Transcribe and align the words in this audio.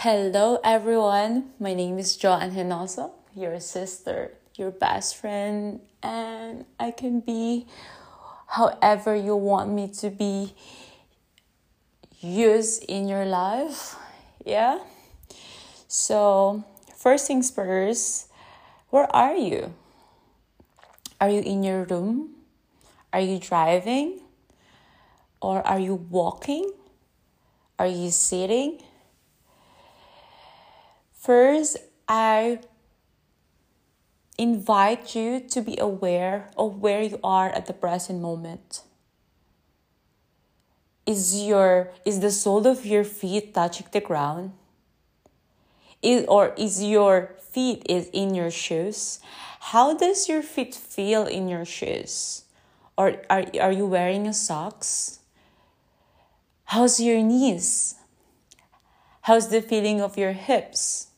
Hello, 0.00 0.58
everyone. 0.64 1.52
My 1.60 1.74
name 1.74 1.98
is 1.98 2.16
Joanne 2.16 2.52
Hinoso, 2.52 3.10
your 3.36 3.60
sister, 3.60 4.32
your 4.54 4.70
best 4.70 5.14
friend, 5.14 5.80
and 6.02 6.64
I 6.80 6.90
can 6.90 7.20
be 7.20 7.66
however 8.46 9.14
you 9.14 9.36
want 9.36 9.68
me 9.68 9.88
to 10.00 10.08
be 10.08 10.54
used 12.18 12.82
in 12.88 13.08
your 13.08 13.26
life. 13.26 13.94
Yeah? 14.42 14.78
So, 15.86 16.64
first 16.96 17.26
things 17.26 17.50
first, 17.50 18.30
where 18.88 19.14
are 19.14 19.36
you? 19.36 19.74
Are 21.20 21.28
you 21.28 21.42
in 21.42 21.62
your 21.62 21.84
room? 21.84 22.36
Are 23.12 23.20
you 23.20 23.38
driving? 23.38 24.20
Or 25.42 25.60
are 25.66 25.78
you 25.78 25.96
walking? 25.96 26.72
Are 27.78 27.86
you 27.86 28.08
sitting? 28.10 28.80
First, 31.20 31.76
I 32.08 32.60
invite 34.38 35.14
you 35.14 35.40
to 35.50 35.60
be 35.60 35.76
aware 35.76 36.48
of 36.56 36.80
where 36.80 37.02
you 37.02 37.20
are 37.22 37.50
at 37.50 37.66
the 37.66 37.74
present 37.74 38.22
moment. 38.22 38.80
Is 41.04 41.42
your 41.44 41.92
is 42.06 42.20
the 42.20 42.30
sole 42.30 42.66
of 42.66 42.86
your 42.86 43.04
feet 43.04 43.52
touching 43.52 43.86
the 43.92 44.00
ground? 44.00 44.52
Is 46.00 46.24
or 46.26 46.54
is 46.56 46.82
your 46.82 47.36
feet 47.52 47.84
is 47.86 48.08
in 48.14 48.34
your 48.34 48.50
shoes? 48.50 49.20
How 49.76 49.92
does 49.92 50.26
your 50.26 50.40
feet 50.40 50.74
feel 50.74 51.26
in 51.26 51.50
your 51.50 51.66
shoes? 51.66 52.44
Or 52.96 53.20
are, 53.28 53.44
are 53.60 53.72
you 53.72 53.84
wearing 53.84 54.26
a 54.26 54.32
socks? 54.32 55.20
How's 56.64 56.98
your 56.98 57.20
knees? 57.20 57.96
How's 59.22 59.48
the 59.50 59.60
feeling 59.60 60.00
of 60.00 60.16
your 60.16 60.32
hips? 60.32 61.09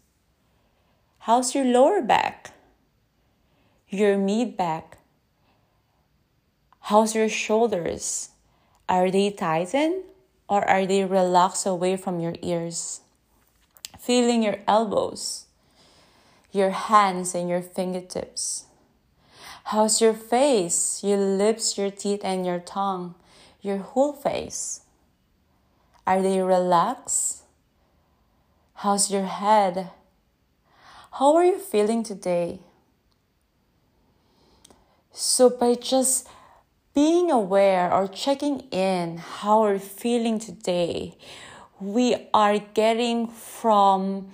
How's 1.26 1.54
your 1.54 1.64
lower 1.64 2.02
back? 2.02 2.50
Your 3.88 4.18
mid 4.18 4.56
back? 4.56 4.98
How's 6.90 7.14
your 7.14 7.28
shoulders? 7.28 8.30
Are 8.88 9.08
they 9.08 9.30
tightened 9.30 10.02
or 10.48 10.68
are 10.68 10.84
they 10.84 11.04
relaxed 11.04 11.64
away 11.64 11.96
from 11.96 12.18
your 12.18 12.34
ears? 12.42 13.02
Feeling 14.00 14.42
your 14.42 14.58
elbows, 14.66 15.46
your 16.50 16.70
hands, 16.70 17.36
and 17.36 17.48
your 17.48 17.62
fingertips. 17.62 18.66
How's 19.70 20.00
your 20.00 20.14
face, 20.14 21.04
your 21.04 21.18
lips, 21.18 21.78
your 21.78 21.92
teeth, 21.92 22.22
and 22.24 22.44
your 22.44 22.58
tongue, 22.58 23.14
your 23.60 23.78
whole 23.78 24.12
face? 24.12 24.80
Are 26.04 26.20
they 26.20 26.42
relaxed? 26.42 27.44
How's 28.82 29.08
your 29.08 29.26
head? 29.26 29.92
How 31.16 31.36
are 31.36 31.44
you 31.44 31.58
feeling 31.58 32.02
today? 32.02 32.60
So, 35.12 35.50
by 35.50 35.74
just 35.74 36.26
being 36.94 37.30
aware 37.30 37.92
or 37.92 38.08
checking 38.08 38.60
in 38.70 39.18
how 39.18 39.60
we're 39.60 39.78
feeling 39.78 40.38
today, 40.38 41.18
we 41.78 42.16
are 42.32 42.58
getting 42.58 43.28
from, 43.28 44.30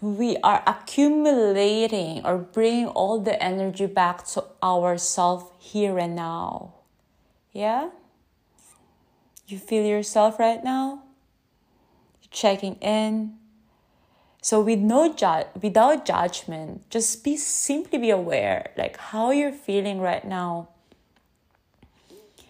we 0.00 0.36
are 0.38 0.64
accumulating 0.66 2.26
or 2.26 2.38
bringing 2.38 2.88
all 2.88 3.20
the 3.20 3.40
energy 3.40 3.86
back 3.86 4.26
to 4.34 4.44
ourself 4.64 5.52
here 5.60 5.96
and 5.96 6.16
now. 6.16 6.74
Yeah? 7.52 7.90
You 9.46 9.58
feel 9.58 9.84
yourself 9.84 10.40
right 10.40 10.64
now? 10.64 11.04
Checking 12.32 12.74
in 12.76 13.38
so 14.44 14.60
with 14.60 14.80
no 14.80 15.14
ju- 15.14 15.46
without 15.62 16.04
judgment, 16.04 16.90
just 16.90 17.22
be 17.22 17.36
simply 17.36 17.96
be 17.96 18.10
aware 18.10 18.72
like 18.76 18.96
how 18.96 19.30
you're 19.30 19.52
feeling 19.52 20.00
right 20.00 20.24
now. 20.24 20.68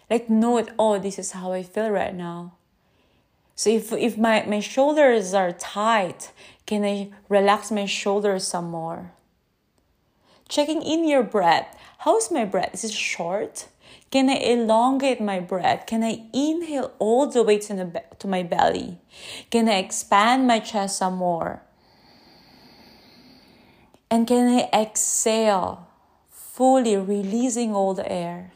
Like 0.08 0.30
note, 0.30 0.70
oh, 0.78 0.98
this 0.98 1.18
is 1.18 1.32
how 1.32 1.52
I 1.52 1.62
feel 1.62 1.90
right 1.90 2.14
now. 2.14 2.54
So 3.54 3.68
if 3.68 3.92
if 3.92 4.16
my, 4.16 4.42
my 4.46 4.60
shoulders 4.60 5.34
are 5.34 5.52
tight, 5.52 6.32
can 6.64 6.82
I 6.82 7.10
relax 7.28 7.70
my 7.70 7.84
shoulders 7.84 8.48
some 8.48 8.70
more? 8.70 9.12
Checking 10.48 10.80
in 10.80 11.06
your 11.06 11.22
breath. 11.22 11.78
How's 11.98 12.30
my 12.30 12.46
breath? 12.46 12.72
Is 12.72 12.84
it 12.84 12.92
short? 12.92 13.68
Can 14.10 14.30
I 14.30 14.36
elongate 14.36 15.20
my 15.20 15.40
breath? 15.40 15.84
Can 15.86 16.02
I 16.02 16.24
inhale 16.32 16.92
all 16.98 17.26
the 17.26 17.42
way 17.42 17.58
to, 17.58 17.74
the, 17.74 18.02
to 18.18 18.26
my 18.26 18.42
belly? 18.42 18.98
Can 19.50 19.68
I 19.68 19.78
expand 19.78 20.46
my 20.46 20.58
chest 20.58 20.98
some 20.98 21.16
more? 21.16 21.62
And 24.12 24.26
can 24.26 24.46
I 24.46 24.68
exhale, 24.78 25.88
fully 26.28 26.98
releasing 26.98 27.74
all 27.74 27.94
the 27.94 28.06
air? 28.12 28.52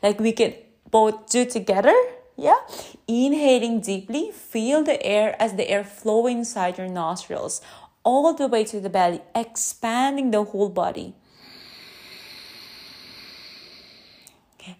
Like 0.00 0.20
we 0.20 0.30
can 0.30 0.54
both 0.92 1.28
do 1.28 1.44
together. 1.44 1.96
Yeah. 2.36 2.60
Inhaling 3.08 3.80
deeply, 3.80 4.30
feel 4.30 4.84
the 4.84 5.04
air 5.04 5.34
as 5.42 5.54
the 5.54 5.68
air 5.68 5.82
flow 5.82 6.28
inside 6.28 6.78
your 6.78 6.86
nostrils, 6.86 7.60
all 8.04 8.32
the 8.32 8.46
way 8.46 8.62
to 8.62 8.78
the 8.78 8.88
belly, 8.88 9.22
expanding 9.34 10.30
the 10.30 10.44
whole 10.44 10.68
body. 10.68 11.16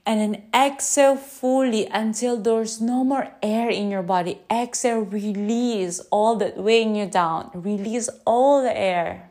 And 0.06 0.20
then 0.20 0.42
exhale 0.54 1.16
fully 1.16 1.86
until 1.86 2.36
there's 2.36 2.80
no 2.80 3.04
more 3.04 3.28
air 3.42 3.68
in 3.68 3.90
your 3.90 4.02
body. 4.02 4.40
Exhale, 4.50 5.00
release 5.00 6.00
all 6.10 6.36
that 6.36 6.56
weighing 6.56 6.96
you 6.96 7.06
down. 7.06 7.50
Release 7.54 8.08
all 8.24 8.62
the 8.62 8.76
air. 8.76 9.30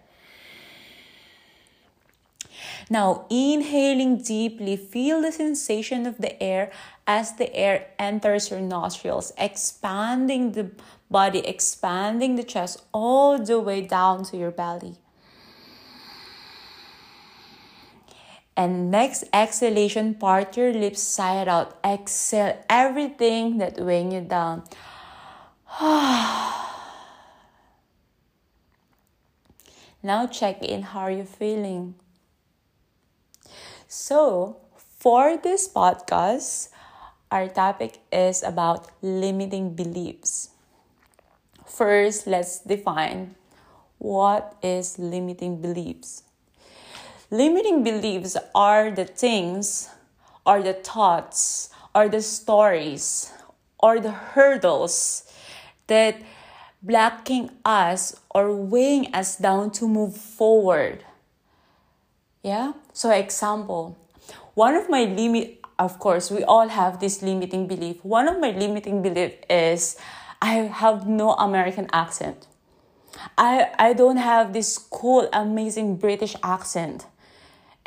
Now, 2.90 3.26
inhaling 3.30 4.18
deeply, 4.24 4.76
feel 4.76 5.22
the 5.22 5.32
sensation 5.32 6.08
of 6.08 6.18
the 6.18 6.42
air 6.42 6.72
as 7.06 7.34
the 7.34 7.56
air 7.56 7.88
enters 8.00 8.50
your 8.50 8.62
nostrils, 8.62 9.32
expanding 9.38 10.54
the 10.54 10.72
body, 11.10 11.40
expanding 11.40 12.36
the 12.36 12.44
chest 12.44 12.82
all 12.92 13.38
the 13.38 13.60
way 13.60 13.82
down 13.82 14.24
to 14.26 14.38
your 14.38 14.52
belly. 14.52 14.96
And 18.60 18.92
next 18.92 19.24
exhalation, 19.32 20.16
part 20.16 20.58
your 20.58 20.74
lips 20.74 21.00
side 21.02 21.48
out. 21.48 21.80
Exhale 21.80 22.60
everything 22.68 23.58
that 23.60 23.80
weighing 23.80 24.12
you 24.12 24.20
down. 24.20 24.68
now 30.04 30.28
check 30.28 30.62
in 30.62 30.82
how 30.92 31.08
are 31.08 31.12
you 31.12 31.24
feeling. 31.24 31.96
So, 33.88 34.58
for 34.76 35.38
this 35.38 35.72
podcast, 35.72 36.68
our 37.32 37.48
topic 37.48 38.00
is 38.12 38.44
about 38.44 38.92
limiting 39.02 39.74
beliefs. 39.74 40.50
First, 41.66 42.28
let's 42.28 42.60
define 42.60 43.36
what 44.00 44.58
is 44.62 45.00
limiting 45.00 45.62
beliefs. 45.62 46.24
Limiting 47.32 47.84
beliefs 47.84 48.36
are 48.56 48.90
the 48.90 49.06
things, 49.06 49.90
are 50.46 50.64
the 50.64 50.74
thoughts, 50.74 51.70
are 51.94 52.10
the 52.10 52.22
stories, 52.22 53.32
or 53.78 54.00
the 54.00 54.12
hurdles 54.12 55.32
that 55.86 56.22
blocking 56.82 57.52
us 57.64 58.16
or 58.34 58.56
weighing 58.56 59.14
us 59.14 59.38
down 59.38 59.70
to 59.72 59.88
move 59.88 60.16
forward. 60.16 61.04
Yeah? 62.42 62.74
So 62.94 63.12
example, 63.12 63.98
one 64.56 64.76
of 64.76 64.90
my 64.90 65.04
limit 65.06 65.60
of 65.80 65.98
course, 65.98 66.30
we 66.30 66.44
all 66.44 66.68
have 66.68 67.00
this 67.00 67.22
limiting 67.22 67.66
belief. 67.66 68.04
One 68.04 68.28
of 68.28 68.38
my 68.40 68.52
limiting 68.52 69.02
belief 69.02 69.34
is 69.50 69.96
I 70.42 70.68
have 70.68 71.08
no 71.08 71.32
American 71.34 71.88
accent. 71.94 72.48
I 73.38 73.72
I 73.80 73.94
don't 73.94 74.18
have 74.18 74.52
this 74.52 74.78
cool 74.78 75.30
amazing 75.32 75.96
British 75.96 76.36
accent 76.44 77.06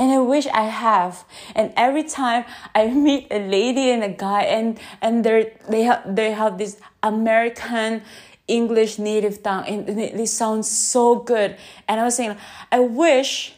and 0.03 0.11
I 0.11 0.19
wish 0.19 0.49
I 0.49 0.63
have. 0.63 1.25
And 1.55 1.73
every 1.77 2.03
time 2.03 2.45
I 2.75 2.89
meet 3.07 3.29
a 3.31 3.39
lady 3.39 3.91
and 3.91 4.03
a 4.03 4.09
guy, 4.09 4.43
and 4.43 4.79
and 5.01 5.25
they 5.25 5.55
they 5.71 5.83
have 5.83 6.03
they 6.17 6.33
have 6.33 6.59
this 6.59 6.77
American 7.03 8.03
English 8.49 8.99
native 8.99 9.43
tongue, 9.43 9.65
and 9.69 9.87
they 9.87 10.27
sound 10.27 10.67
so 10.67 11.17
good. 11.17 11.57
And 11.87 12.01
I 12.01 12.05
was 12.05 12.17
saying, 12.17 12.37
I 12.73 12.81
wish, 12.81 13.55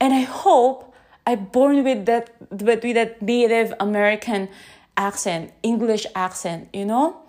and 0.00 0.14
I 0.14 0.22
hope 0.22 0.94
I 1.26 1.36
born 1.36 1.84
with 1.84 2.06
that 2.06 2.32
with, 2.50 2.82
with 2.82 2.94
that 2.94 3.20
native 3.20 3.74
American 3.78 4.48
accent, 4.96 5.52
English 5.62 6.06
accent, 6.14 6.70
you 6.72 6.86
know. 6.86 7.20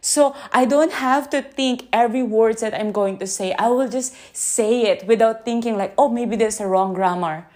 So 0.00 0.36
I 0.52 0.66
don't 0.66 0.92
have 0.92 1.28
to 1.30 1.42
think 1.42 1.88
every 1.92 2.22
word 2.22 2.58
that 2.58 2.72
I'm 2.72 2.92
going 2.92 3.18
to 3.18 3.26
say. 3.26 3.52
I 3.58 3.66
will 3.66 3.88
just 3.88 4.14
say 4.30 4.82
it 4.82 5.04
without 5.08 5.44
thinking 5.44 5.76
like, 5.76 5.92
oh, 5.98 6.08
maybe 6.08 6.36
there's 6.36 6.60
a 6.60 6.68
wrong 6.68 6.94
grammar 6.94 7.48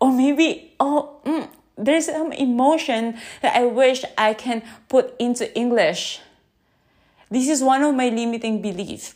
or 0.00 0.12
maybe 0.12 0.74
oh 0.80 1.20
mm, 1.24 1.48
there's 1.76 2.06
some 2.06 2.32
emotion 2.32 3.18
that 3.42 3.54
I 3.56 3.66
wish 3.66 4.04
I 4.16 4.34
can 4.34 4.62
put 4.88 5.14
into 5.18 5.52
English. 5.56 6.20
This 7.30 7.48
is 7.48 7.62
one 7.62 7.82
of 7.82 7.94
my 7.94 8.08
limiting 8.08 8.62
beliefs. 8.62 9.14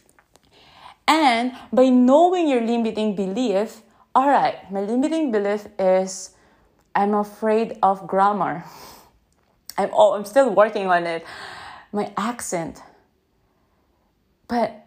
And 1.06 1.52
by 1.72 1.88
knowing 1.88 2.48
your 2.48 2.60
limiting 2.60 3.16
belief, 3.16 3.82
all 4.14 4.28
right, 4.28 4.70
my 4.70 4.80
limiting 4.80 5.32
belief 5.32 5.66
is 5.78 6.30
I'm 6.94 7.14
afraid 7.14 7.78
of 7.82 8.06
grammar. 8.06 8.64
I'm 9.78 9.90
oh, 9.92 10.14
I'm 10.14 10.24
still 10.24 10.50
working 10.50 10.86
on 10.86 11.06
it. 11.06 11.24
My 11.92 12.12
accent. 12.16 12.82
But 14.46 14.86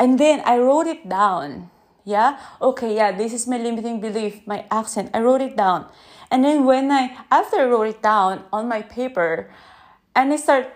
and 0.00 0.18
then 0.18 0.42
I 0.44 0.58
wrote 0.58 0.86
it 0.86 1.08
down. 1.08 1.70
Yeah? 2.04 2.38
Okay, 2.60 2.94
yeah, 2.96 3.12
this 3.12 3.32
is 3.32 3.46
my 3.46 3.56
limiting 3.56 4.00
belief, 4.00 4.46
my 4.46 4.66
accent. 4.70 5.10
I 5.14 5.20
wrote 5.20 5.40
it 5.40 5.56
down. 5.56 5.88
And 6.30 6.44
then 6.44 6.64
when 6.64 6.90
I 6.90 7.16
after 7.30 7.56
I 7.56 7.64
wrote 7.64 7.88
it 7.88 8.02
down 8.02 8.44
on 8.52 8.68
my 8.68 8.82
paper 8.82 9.50
and 10.14 10.32
I 10.32 10.36
start 10.36 10.68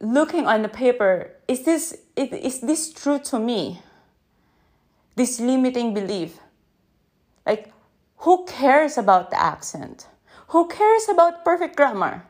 looking 0.00 0.46
on 0.46 0.62
the 0.62 0.68
paper, 0.68 1.30
is 1.48 1.64
this 1.64 1.96
is 2.16 2.60
this 2.60 2.92
true 2.92 3.18
to 3.30 3.38
me? 3.38 3.80
This 5.16 5.40
limiting 5.40 5.94
belief. 5.94 6.38
Like 7.46 7.72
who 8.18 8.44
cares 8.44 8.98
about 8.98 9.30
the 9.30 9.40
accent? 9.40 10.08
Who 10.48 10.68
cares 10.68 11.08
about 11.08 11.44
perfect 11.44 11.76
grammar? 11.76 12.26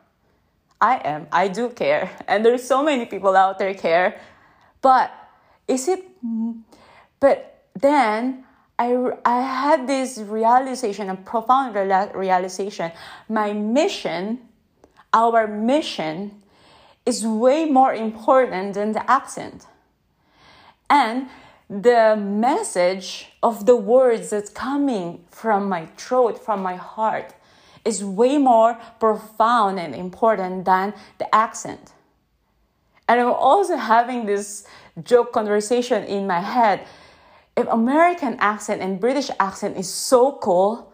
I 0.81 0.97
am. 1.05 1.27
I 1.33 1.49
do 1.49 1.71
care. 1.71 2.11
And 2.29 2.45
there's 2.45 2.67
so 2.67 2.83
many 2.83 3.07
people 3.07 3.37
out 3.37 3.59
there 3.59 3.75
care. 3.75 4.21
But 4.81 5.11
is 5.67 5.89
it 5.89 6.05
but 7.21 7.50
then 7.79 8.45
I, 8.79 8.97
I 9.25 9.41
had 9.43 9.87
this 9.87 10.19
realization, 10.19 11.11
a 11.11 11.17
profound 11.17 11.75
realization. 11.75 12.93
My 13.29 13.53
mission, 13.53 14.41
our 15.13 15.47
mission, 15.47 16.41
is 17.05 17.27
way 17.27 17.67
more 17.67 17.95
important 17.95 18.75
than 18.75 18.93
the 18.93 19.11
accent. 19.11 19.67
And 20.89 21.29
the 21.69 22.17
message 22.17 23.29
of 23.43 23.67
the 23.67 23.77
words 23.77 24.31
that's 24.31 24.51
coming 24.51 25.25
from 25.31 25.69
my 25.69 25.87
throat, 25.97 26.45
from 26.45 26.63
my 26.63 26.77
heart, 26.77 27.35
is 27.85 28.05
way 28.05 28.39
more 28.39 28.79
profound 28.99 29.79
and 29.79 29.95
important 29.95 30.65
than 30.65 30.93
the 31.19 31.33
accent. 31.35 31.93
And 33.09 33.21
I'm 33.21 33.33
also 33.33 33.77
having 33.77 34.27
this 34.27 34.65
joke 35.03 35.33
conversation 35.33 36.05
in 36.05 36.27
my 36.27 36.41
head. 36.41 36.87
If 37.61 37.69
American 37.69 38.41
accent 38.41 38.81
and 38.81 38.99
British 38.99 39.29
accent 39.39 39.77
is 39.77 39.93
so 39.93 40.33
cool, 40.41 40.91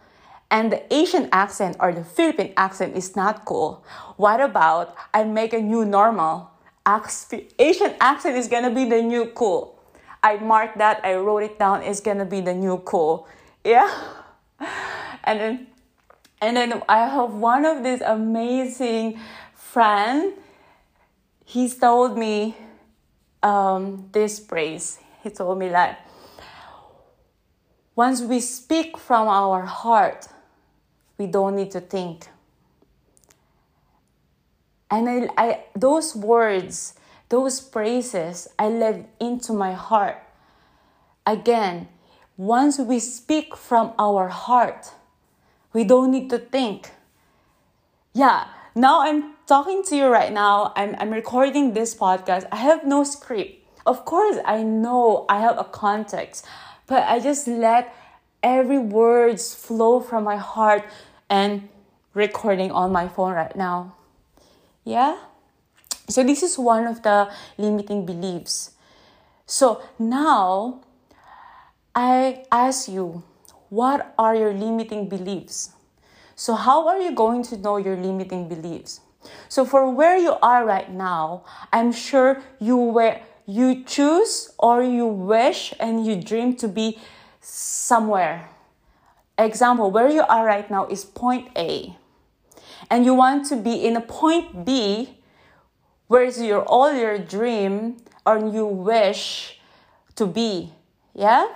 and 0.51 0.73
the 0.73 0.83
Asian 0.93 1.29
accent 1.31 1.77
or 1.79 1.93
the 1.93 2.03
Philippine 2.03 2.53
accent 2.57 2.97
is 2.97 3.15
not 3.15 3.45
cool, 3.45 3.87
what 4.17 4.41
about 4.41 4.97
I 5.15 5.23
make 5.23 5.53
a 5.53 5.63
new 5.63 5.85
normal? 5.85 6.51
Asian 7.59 7.95
accent 8.01 8.37
is 8.37 8.49
gonna 8.49 8.75
be 8.75 8.85
the 8.85 9.01
new 9.01 9.27
cool. 9.27 9.79
I 10.25 10.39
marked 10.39 10.79
that, 10.79 11.05
I 11.05 11.15
wrote 11.15 11.45
it 11.45 11.57
down, 11.57 11.83
it's 11.83 12.01
gonna 12.01 12.27
be 12.27 12.41
the 12.41 12.55
new 12.55 12.79
cool. 12.79 13.29
Yeah? 13.63 13.87
And 15.23 15.41
then 15.41 15.67
and 16.41 16.57
then 16.57 16.83
I 16.89 17.07
have 17.07 17.35
one 17.35 17.65
of 17.65 17.83
these 17.83 18.01
amazing 18.01 19.19
friend. 19.55 20.35
He's 21.45 21.77
told 21.77 22.19
me 22.19 22.55
um, 23.43 24.09
this 24.13 24.39
phrase. 24.39 24.99
He 25.23 25.31
told 25.31 25.59
me 25.59 25.71
like, 25.71 25.97
once 27.97 28.21
we 28.21 28.39
speak 28.39 28.97
from 28.97 29.27
our 29.27 29.63
heart, 29.63 30.29
we 31.19 31.27
don't 31.27 31.57
need 31.57 31.73
to 31.73 31.81
think. 31.81 32.29
And 34.89 35.09
I, 35.09 35.29
I 35.37 35.65
those 35.75 36.15
words 36.15 36.95
those 37.29 37.61
praises 37.61 38.49
I 38.59 38.69
let 38.69 39.09
into 39.19 39.53
my 39.53 39.73
heart. 39.73 40.23
Again, 41.27 41.89
once 42.37 42.79
we 42.79 43.01
speak 43.01 43.57
from 43.57 43.93
our 43.99 44.29
heart, 44.29 44.93
we 45.73 45.85
don't 45.85 46.11
need 46.11 46.31
to 46.31 46.39
think. 46.39 46.91
Yeah, 48.13 48.47
now 48.75 49.03
I'm 49.03 49.35
talking 49.47 49.83
to 49.85 49.97
you 49.97 50.07
right 50.07 50.33
now. 50.33 50.73
I'm, 50.77 50.95
I'm 50.99 51.11
recording 51.11 51.75
this 51.75 51.95
podcast. 51.95 52.47
I 52.53 52.57
have 52.57 52.87
no 52.87 53.03
script. 53.03 53.67
Of 53.85 54.05
course, 54.05 54.37
I 54.45 54.63
know 54.63 55.27
I 55.29 55.41
have 55.41 55.59
a 55.59 55.65
context, 55.65 56.47
but 56.87 57.03
I 57.05 57.21
just 57.21 57.47
let 57.47 57.95
every 58.43 58.79
words 58.79 59.55
flow 59.55 60.01
from 60.01 60.25
my 60.25 60.37
heart 60.37 60.85
and 61.29 61.69
recording 62.15 62.71
on 62.71 62.93
my 62.93 63.09
phone 63.09 63.35
right 63.35 63.55
now. 63.57 63.95
Yeah? 64.85 65.19
So, 66.09 66.23
this 66.23 66.43
is 66.43 66.59
one 66.59 66.87
of 66.87 67.03
the 67.03 67.29
limiting 67.59 68.07
beliefs. 68.07 68.71
So, 69.45 69.83
now 69.99 70.81
I 71.95 72.45
ask 72.53 72.89
you, 72.89 73.25
what 73.69 74.15
are 74.19 74.37
your 74.37 74.55
limiting 74.55 75.09
beliefs? 75.09 75.71
So, 76.37 76.55
how 76.55 76.87
are 76.87 77.01
you 77.01 77.13
going 77.13 77.43
to 77.45 77.57
know 77.57 77.79
your 77.79 77.97
limiting 77.97 78.49
beliefs? 78.49 79.01
So, 79.49 79.65
for 79.65 79.91
where 79.91 80.17
you 80.17 80.37
are 80.43 80.65
right 80.65 80.91
now, 80.91 81.43
I'm 81.73 81.91
sure 81.91 82.43
you 82.61 82.77
were 82.77 83.19
you 83.47 83.85
choose 83.85 84.51
or 84.59 84.83
you 84.83 85.07
wish 85.07 85.73
and 85.79 86.05
you 86.07 86.21
dream 86.21 86.57
to 86.57 86.69
be 86.69 86.99
somewhere. 87.41 88.49
Example, 89.39 89.91
where 89.91 90.11
you 90.11 90.23
are 90.23 90.45
right 90.45 90.71
now 90.71 90.87
is 90.87 91.05
point 91.05 91.49
A. 91.57 91.97
And 92.91 93.05
you 93.05 93.15
want 93.15 93.47
to 93.47 93.57
be 93.57 93.87
in 93.87 93.97
a 93.97 94.01
point 94.01 94.65
B 94.65 95.17
where's 96.09 96.41
your 96.41 96.63
all 96.63 96.93
your 96.95 97.19
dream 97.19 97.97
or 98.25 98.39
you 98.39 98.65
wish 98.65 99.59
to 100.15 100.27
be 100.27 100.73
yeah 101.15 101.47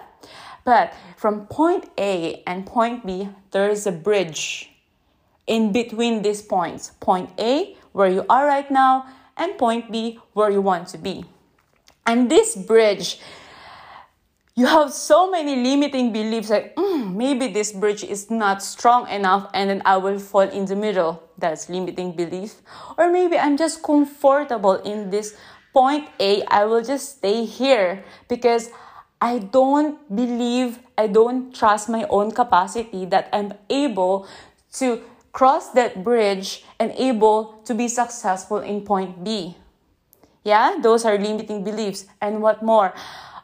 but 0.65 0.93
from 1.17 1.47
point 1.47 1.89
a 1.99 2.43
and 2.47 2.67
point 2.67 3.07
b 3.07 3.29
there 3.53 3.71
is 3.71 3.87
a 3.87 3.93
bridge 3.93 4.71
in 5.47 5.73
between 5.73 6.23
these 6.23 6.43
points 6.43 6.93
point 7.01 7.31
a 7.39 7.77
where 7.93 8.09
you 8.09 8.25
are 8.29 8.47
right 8.47 8.71
now 8.71 9.07
and 9.37 9.57
point 9.57 9.91
b 9.91 10.19
where 10.33 10.51
you 10.51 10.61
want 10.61 10.89
to 10.89 10.99
be 10.99 11.25
and 12.11 12.29
this 12.29 12.57
bridge 12.57 13.21
you 14.57 14.67
have 14.67 14.93
so 14.93 15.31
many 15.31 15.55
limiting 15.57 16.13
beliefs 16.13 16.51
like 16.51 16.75
mm, 16.75 17.15
maybe 17.15 17.47
this 17.47 17.71
bridge 17.73 18.03
is 18.03 18.31
not 18.31 18.63
strong 18.63 19.09
enough 19.09 19.49
and 19.55 19.71
then 19.71 19.81
i 19.85 19.97
will 19.97 20.19
fall 20.19 20.49
in 20.59 20.67
the 20.67 20.77
middle. 20.77 21.23
That's 21.39 21.71
limiting 21.71 22.13
belief. 22.13 22.61
Or 22.99 23.11
maybe 23.11 23.39
i'm 23.39 23.57
just 23.57 23.83
comfortable 23.83 24.75
in 24.83 25.11
this 25.11 25.37
point 25.73 26.09
a 26.19 26.43
i 26.51 26.65
will 26.65 26.83
just 26.83 27.19
stay 27.19 27.45
here 27.45 28.03
because 28.29 28.71
i 29.23 29.39
don't 29.39 30.03
believe 30.15 30.81
i 30.99 31.07
don't 31.07 31.55
trust 31.55 31.89
my 31.89 32.05
own 32.11 32.33
capacity 32.33 33.07
that 33.07 33.31
i'm 33.33 33.55
able 33.71 34.27
to 34.73 35.01
cross 35.31 35.71
that 35.79 36.03
bridge 36.03 36.65
and 36.81 36.91
able 36.99 37.63
to 37.65 37.73
be 37.73 37.87
successful 37.87 38.59
in 38.59 38.83
point 38.83 39.23
b 39.23 39.55
yeah 40.45 40.77
those 40.83 41.05
are 41.05 41.19
limiting 41.19 41.65
beliefs 41.65 42.07
and 42.21 42.41
what 42.43 42.63
more 42.63 42.95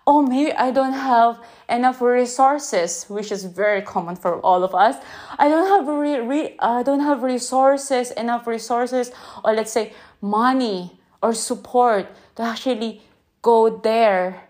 oh, 0.06 0.22
maybe 0.22 0.52
I 0.52 0.70
don't 0.70 0.92
have 0.92 1.42
enough 1.68 2.00
resources, 2.00 3.04
which 3.08 3.32
is 3.32 3.44
very 3.44 3.82
common 3.82 4.14
for 4.14 4.38
all 4.40 4.62
of 4.62 4.74
us. 4.74 4.96
I 5.38 5.48
don't 5.48 5.66
have 5.66 5.88
re- 5.88 6.20
re- 6.20 6.56
I 6.60 6.82
don't 6.82 7.00
have 7.00 7.22
resources, 7.22 8.12
enough 8.12 8.46
resources, 8.46 9.10
or 9.44 9.52
let's 9.52 9.72
say 9.72 9.92
money 10.20 11.00
or 11.22 11.34
support 11.34 12.06
to 12.36 12.42
actually 12.42 13.02
go 13.42 13.68
there. 13.68 14.48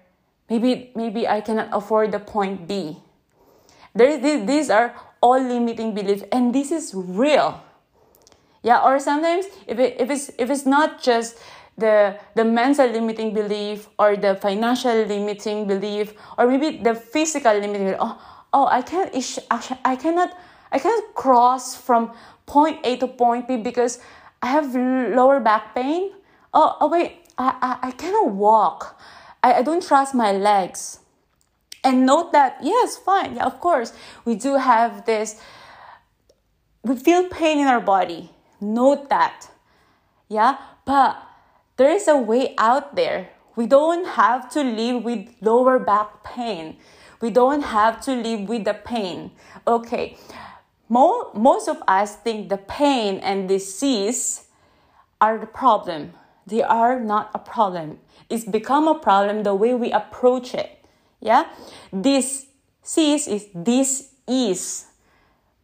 Maybe 0.51 0.93
maybe 0.95 1.27
I 1.27 1.41
cannot 1.41 1.71
afford 1.73 2.13
the 2.13 2.21
point 2.21 2.69
B. 2.69 2.99
There, 3.95 4.21
these 4.21 4.69
are 4.69 4.95
all 5.23 5.41
limiting 5.41 5.95
beliefs, 5.95 6.23
and 6.31 6.55
this 6.55 6.71
is 6.71 6.93
real. 6.95 7.63
Yeah, 8.63 8.83
or 8.83 9.01
sometimes 9.01 9.47
if 9.67 9.79
it, 9.79 9.97
if 9.99 10.11
it's 10.11 10.31
if 10.39 10.51
it's 10.51 10.67
not 10.67 11.01
just 11.01 11.39
the 11.79 12.19
the 12.35 12.45
mental 12.45 12.89
limiting 12.89 13.35
belief 13.35 13.89
or 13.99 14.17
the 14.17 14.35
financial 14.37 15.05
limiting 15.05 15.67
belief 15.67 16.15
or 16.39 16.47
maybe 16.47 16.79
the 16.79 16.95
physical 16.95 17.53
limiting 17.53 17.85
belief. 17.85 17.99
oh 18.01 18.17
oh 18.53 18.67
I 18.67 18.83
can't 18.83 19.13
I 19.85 19.97
cannot 19.97 20.37
I 20.73 20.79
cannot 20.79 21.15
cross 21.15 21.77
from 21.77 22.13
point 22.47 22.81
A 22.85 22.97
to 22.97 23.07
point 23.07 23.47
B 23.47 23.57
because 23.57 24.01
I 24.43 24.49
have 24.49 24.75
lower 24.75 25.41
back 25.41 25.75
pain. 25.75 26.13
Oh, 26.55 26.77
oh 26.81 26.89
wait 26.89 27.19
I, 27.37 27.55
I, 27.61 27.89
I 27.89 27.91
cannot 27.93 28.31
walk. 28.31 28.99
I, 29.43 29.55
I 29.55 29.63
don't 29.63 29.87
trust 29.87 30.15
my 30.15 30.33
legs. 30.33 31.01
And 31.85 32.07
note 32.07 32.33
that 32.33 32.59
yes 32.63 32.97
fine 32.97 33.37
yeah 33.37 33.45
of 33.45 33.61
course 33.61 33.93
we 34.25 34.35
do 34.35 34.57
have 34.57 35.05
this 35.05 35.41
we 36.83 36.97
feel 36.97 37.29
pain 37.29 37.59
in 37.59 37.67
our 37.67 37.81
body. 37.81 38.31
Note 38.63 39.11
that 39.11 39.51
yeah 40.29 40.57
but 40.87 41.23
there 41.77 41.91
is 41.91 42.09
a 42.09 42.17
way 42.17 42.55
out 42.59 42.97
there. 42.97 43.31
We 43.55 43.67
don't 43.67 44.07
have 44.07 44.51
to 44.51 44.63
live 44.63 45.05
with 45.05 45.29
lower 45.41 45.79
back 45.79 46.25
pain. 46.25 46.77
We 47.21 47.31
don't 47.31 47.63
have 47.63 48.01
to 48.03 48.15
live 48.15 48.49
with 48.49 48.65
the 48.65 48.75
pain. 48.75 49.31
Okay. 49.67 50.17
most 50.89 51.69
of 51.69 51.83
us 51.89 52.17
think 52.17 52.49
the 52.49 52.59
pain 52.59 53.19
and 53.19 53.49
disease 53.49 54.45
are 55.21 55.39
the 55.39 55.47
problem. 55.47 56.13
they 56.47 56.63
are 56.63 57.01
not 57.01 57.31
a 57.35 57.39
problem. 57.39 57.99
It's 58.31 58.45
become 58.45 58.87
a 58.87 58.95
problem 58.95 59.43
the 59.43 59.55
way 59.55 59.75
we 59.75 59.91
approach 59.93 60.55
it. 60.55 60.85
Yeah? 61.21 61.47
This 61.93 62.47
sees 62.83 63.27
is 63.27 63.49
this 63.53 64.15
is 64.29 64.87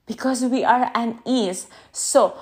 because 0.07 0.45
we 0.45 0.65
are 0.65 0.91
unease. 0.95 1.67
So 1.93 2.37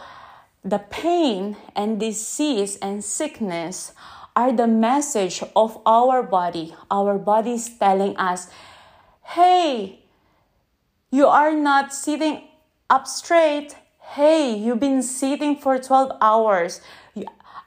the 0.64 0.78
pain 0.78 1.56
and 1.74 1.98
disease 1.98 2.76
and 2.82 3.02
sickness 3.02 3.92
are 4.36 4.52
the 4.52 4.66
message 4.66 5.42
of 5.56 5.80
our 5.86 6.22
body. 6.22 6.74
Our 6.90 7.18
body 7.18 7.52
is 7.52 7.68
telling 7.78 8.16
us, 8.16 8.48
hey, 9.22 10.00
you 11.10 11.26
are 11.26 11.52
not 11.54 11.92
sitting 11.92 12.42
up 12.88 13.06
straight. 13.06 13.74
Hey, 14.00 14.54
you've 14.54 14.80
been 14.80 15.02
sitting 15.02 15.56
for 15.56 15.78
12 15.78 16.18
hours. 16.20 16.80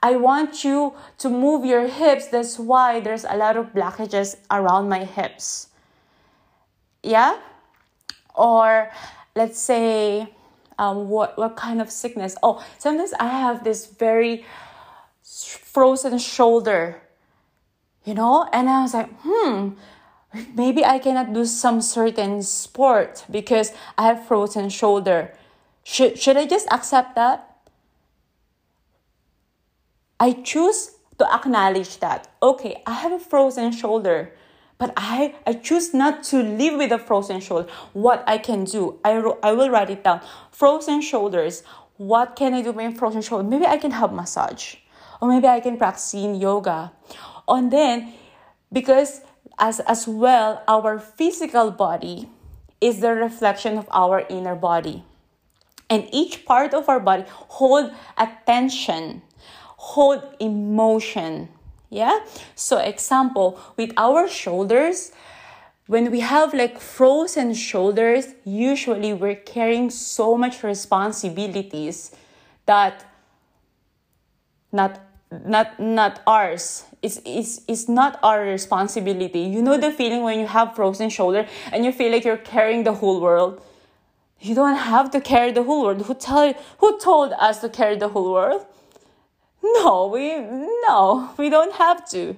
I 0.02 0.18
want 0.18 0.64
you 0.64 0.94
to 1.20 1.30
move 1.30 1.66
your 1.66 1.88
hips. 1.88 2.28
That's 2.28 2.60
why 2.60 3.00
there's 3.00 3.24
a 3.24 3.38
lot 3.38 3.56
of 3.56 3.74
blockages 3.74 4.36
around 4.52 4.90
my 4.90 5.06
hips. 5.06 5.70
Yeah? 7.02 7.40
Or 8.36 8.92
let's 9.36 9.60
say, 9.60 10.28
um, 10.77 11.10
what, 11.10 11.38
what 11.38 11.56
kind 11.56 11.82
of 11.82 11.89
sickness? 11.92 12.36
Oh, 12.44 12.63
sometimes 12.77 13.13
I 13.20 13.27
have 13.27 13.63
this 13.63 13.86
very 13.86 14.46
frozen 15.24 16.18
shoulder, 16.18 17.01
you 18.03 18.13
know? 18.13 18.48
And 18.51 18.70
I 18.70 18.82
was 18.82 18.94
like, 18.94 19.10
hmm, 19.22 19.70
maybe 20.56 20.84
I 20.86 21.00
cannot 21.00 21.34
do 21.34 21.46
some 21.46 21.82
certain 21.82 22.42
sport 22.42 23.25
because 23.30 23.72
I 23.98 24.08
have 24.08 24.27
frozen 24.27 24.70
shoulder. 24.70 25.34
Should, 25.84 26.20
should 26.20 26.38
I 26.38 26.46
just 26.46 26.68
accept 26.72 27.15
that? 27.15 27.50
I 30.20 30.34
choose 30.34 30.92
to 31.20 31.34
acknowledge 31.34 32.00
that, 32.00 32.30
okay, 32.42 32.82
I 32.86 32.94
have 32.94 33.12
a 33.12 33.20
frozen 33.20 33.72
shoulder, 33.72 34.34
but 34.84 34.92
I, 34.98 35.34
I 35.48 35.54
choose 35.54 35.94
not 35.94 36.24
to 36.25 36.44
live 36.44 36.78
with 36.78 36.92
a 36.92 37.00
frozen 37.00 37.40
shoulder. 37.40 37.72
What 37.94 38.22
I 38.28 38.38
can 38.38 38.66
do, 38.66 39.00
I, 39.06 39.13
I 39.42 39.54
will 39.54 39.70
write 39.70 39.90
it 39.90 40.04
down. 40.04 40.20
Frozen 40.52 41.00
shoulders, 41.00 41.63
what 41.96 42.36
can 42.36 42.54
I 42.54 42.62
do 42.62 42.74
with 42.74 42.98
frozen 42.98 43.22
shoulder? 43.22 43.48
Maybe 43.48 43.66
I 43.66 43.78
can 43.78 43.92
have 43.92 44.12
massage, 44.12 44.75
or 45.22 45.30
maybe 45.30 45.48
I 45.48 45.62
can 45.62 45.78
practice 45.78 46.13
yoga. 46.13 46.92
And 47.48 47.72
then, 47.72 48.12
because 48.74 49.22
as, 49.58 49.80
as 49.80 50.06
well, 50.06 50.62
our 50.68 51.00
physical 51.00 51.72
body 51.72 52.28
is 52.82 53.00
the 53.00 53.13
reflection 53.13 53.78
of 53.78 53.88
our 53.90 54.25
inner 54.30 54.56
body. 54.56 55.06
And 55.90 56.10
each 56.12 56.44
part 56.44 56.74
of 56.74 56.90
our 56.90 57.00
body 57.00 57.24
hold 57.30 57.94
attention 58.18 59.22
hold 59.78 60.24
emotion. 60.40 61.50
Yeah? 61.94 62.26
So 62.56 62.80
example, 62.80 63.60
with 63.78 63.94
our 63.98 64.28
shoulders, 64.28 65.12
when 65.86 66.10
we 66.10 66.22
have 66.22 66.52
like 66.54 66.80
frozen 66.80 67.54
shoulders, 67.54 68.34
usually 68.44 69.14
we're 69.14 69.36
carrying 69.36 69.92
so 69.92 70.36
much 70.36 70.64
responsibilities 70.64 72.12
that 72.66 73.06
not 74.72 75.02
not 75.46 75.80
not 75.80 76.22
ours. 76.26 76.86
It's, 77.04 77.22
it's, 77.26 77.62
it's 77.68 77.88
not 77.88 78.18
our 78.24 78.42
responsibility. 78.42 79.42
You 79.42 79.62
know 79.62 79.78
the 79.78 79.92
feeling 79.92 80.24
when 80.24 80.40
you 80.40 80.48
have 80.48 80.76
frozen 80.76 81.10
shoulder 81.10 81.46
and 81.72 81.86
you 81.86 81.92
feel 81.92 82.12
like 82.12 82.24
you're 82.24 82.38
carrying 82.38 82.86
the 82.86 82.94
whole 82.94 83.22
world. 83.22 83.62
You 84.40 84.56
don't 84.56 84.78
have 84.78 85.12
to 85.12 85.22
carry 85.22 85.52
the 85.52 85.64
whole 85.64 85.84
world. 85.84 86.02
Who 86.08 86.16
tell 86.16 86.54
who 86.80 86.98
told 87.00 87.34
us 87.34 87.62
to 87.62 87.70
carry 87.70 87.98
the 87.98 88.10
whole 88.10 88.32
world? 88.34 88.66
No, 89.84 90.08
we 90.08 90.39
no, 90.88 91.32
we 91.38 91.50
don't 91.50 91.74
have 91.75 92.08
to. 92.10 92.36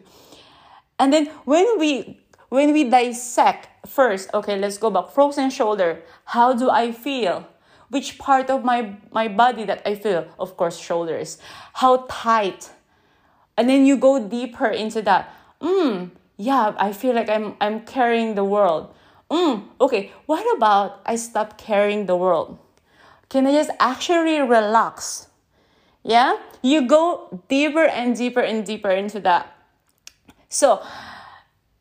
And 0.99 1.11
then 1.11 1.25
when 1.45 1.79
we 1.79 2.19
when 2.49 2.71
we 2.71 2.83
dissect 2.83 3.67
first, 3.87 4.29
okay, 4.33 4.57
let's 4.57 4.77
go 4.77 4.91
back. 4.91 5.09
Frozen 5.09 5.49
shoulder. 5.49 6.03
How 6.25 6.53
do 6.53 6.69
I 6.69 6.91
feel? 6.91 7.47
Which 7.89 8.19
part 8.19 8.49
of 8.49 8.63
my 8.63 8.97
my 9.11 9.27
body 9.27 9.65
that 9.65 9.81
I 9.85 9.95
feel? 9.95 10.27
Of 10.37 10.55
course, 10.55 10.77
shoulders. 10.77 11.39
How 11.73 12.05
tight? 12.09 12.69
And 13.57 13.69
then 13.69 13.85
you 13.85 13.97
go 13.97 14.27
deeper 14.27 14.67
into 14.67 15.01
that. 15.01 15.33
Mm, 15.61 16.11
yeah, 16.37 16.75
I 16.77 16.93
feel 16.93 17.15
like 17.15 17.29
I'm 17.29 17.55
I'm 17.59 17.81
carrying 17.81 18.35
the 18.35 18.43
world. 18.45 18.93
Mm, 19.31 19.63
okay, 19.81 20.11
what 20.27 20.45
about 20.55 21.01
I 21.05 21.15
stop 21.15 21.57
carrying 21.57 22.05
the 22.05 22.15
world? 22.15 22.59
Can 23.29 23.47
I 23.47 23.51
just 23.51 23.71
actually 23.79 24.39
relax? 24.39 25.27
Yeah? 26.05 26.37
You 26.61 26.87
go 26.87 27.41
deeper 27.49 27.83
and 27.83 28.15
deeper 28.15 28.39
and 28.39 28.63
deeper 28.63 28.91
into 28.91 29.19
that. 29.21 29.51
So 30.49 30.85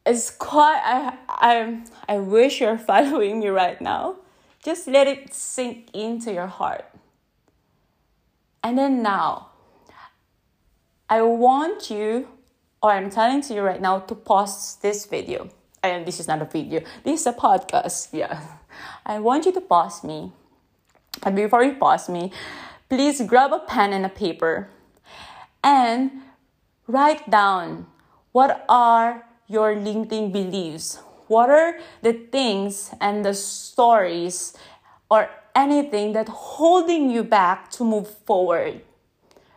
it's 0.06 0.30
quite 0.30 0.80
I 0.82 1.18
I 1.28 1.82
I 2.08 2.18
wish 2.18 2.60
you're 2.60 2.78
following 2.90 3.40
me 3.40 3.48
right 3.48 3.80
now. 3.80 4.16
Just 4.64 4.88
let 4.88 5.06
it 5.06 5.34
sink 5.34 5.90
into 5.92 6.32
your 6.32 6.46
heart. 6.46 6.86
And 8.62 8.78
then 8.78 9.02
now, 9.02 9.48
I 11.06 11.20
want 11.20 11.90
you, 11.90 12.28
or 12.82 12.92
I'm 12.92 13.10
telling 13.10 13.42
to 13.42 13.52
you 13.52 13.60
right 13.60 13.80
now, 13.80 13.98
to 13.98 14.14
pause 14.14 14.76
this 14.80 15.04
video. 15.04 15.50
And 15.82 16.06
this 16.06 16.18
is 16.18 16.26
not 16.26 16.40
a 16.40 16.46
video, 16.46 16.80
this 17.04 17.20
is 17.20 17.26
a 17.26 17.34
podcast. 17.34 18.08
Yeah. 18.14 18.40
I 19.04 19.20
want 19.20 19.44
you 19.44 19.52
to 19.52 19.60
pause 19.60 20.02
me. 20.02 20.32
But 21.22 21.34
before 21.34 21.62
you 21.62 21.74
pause 21.74 22.08
me, 22.08 22.32
please 22.88 23.20
grab 23.22 23.52
a 23.52 23.58
pen 23.58 23.92
and 23.92 24.04
a 24.04 24.08
paper 24.08 24.68
and 25.62 26.10
write 26.86 27.30
down 27.30 27.86
what 28.32 28.64
are 28.68 29.24
your 29.46 29.76
limiting 29.76 30.32
beliefs. 30.32 30.98
What 31.28 31.50
are 31.50 31.78
the 32.02 32.12
things 32.12 32.90
and 33.00 33.24
the 33.24 33.34
stories 33.34 34.54
or 35.10 35.30
anything 35.54 36.12
that 36.12 36.28
holding 36.28 37.10
you 37.10 37.24
back 37.24 37.70
to 37.72 37.84
move 37.84 38.08
forward? 38.08 38.82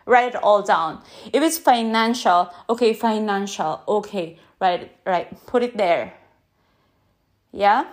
Write 0.05 0.36
it 0.36 0.43
all 0.43 0.62
down. 0.62 1.03
If 1.34 1.43
it's 1.43 1.57
financial, 1.57 2.50
okay, 2.69 2.93
financial, 2.93 3.81
okay, 3.88 4.39
right, 4.62 4.91
right, 5.05 5.46
put 5.46 5.63
it 5.63 5.75
there. 5.75 6.13
Yeah? 7.51 7.86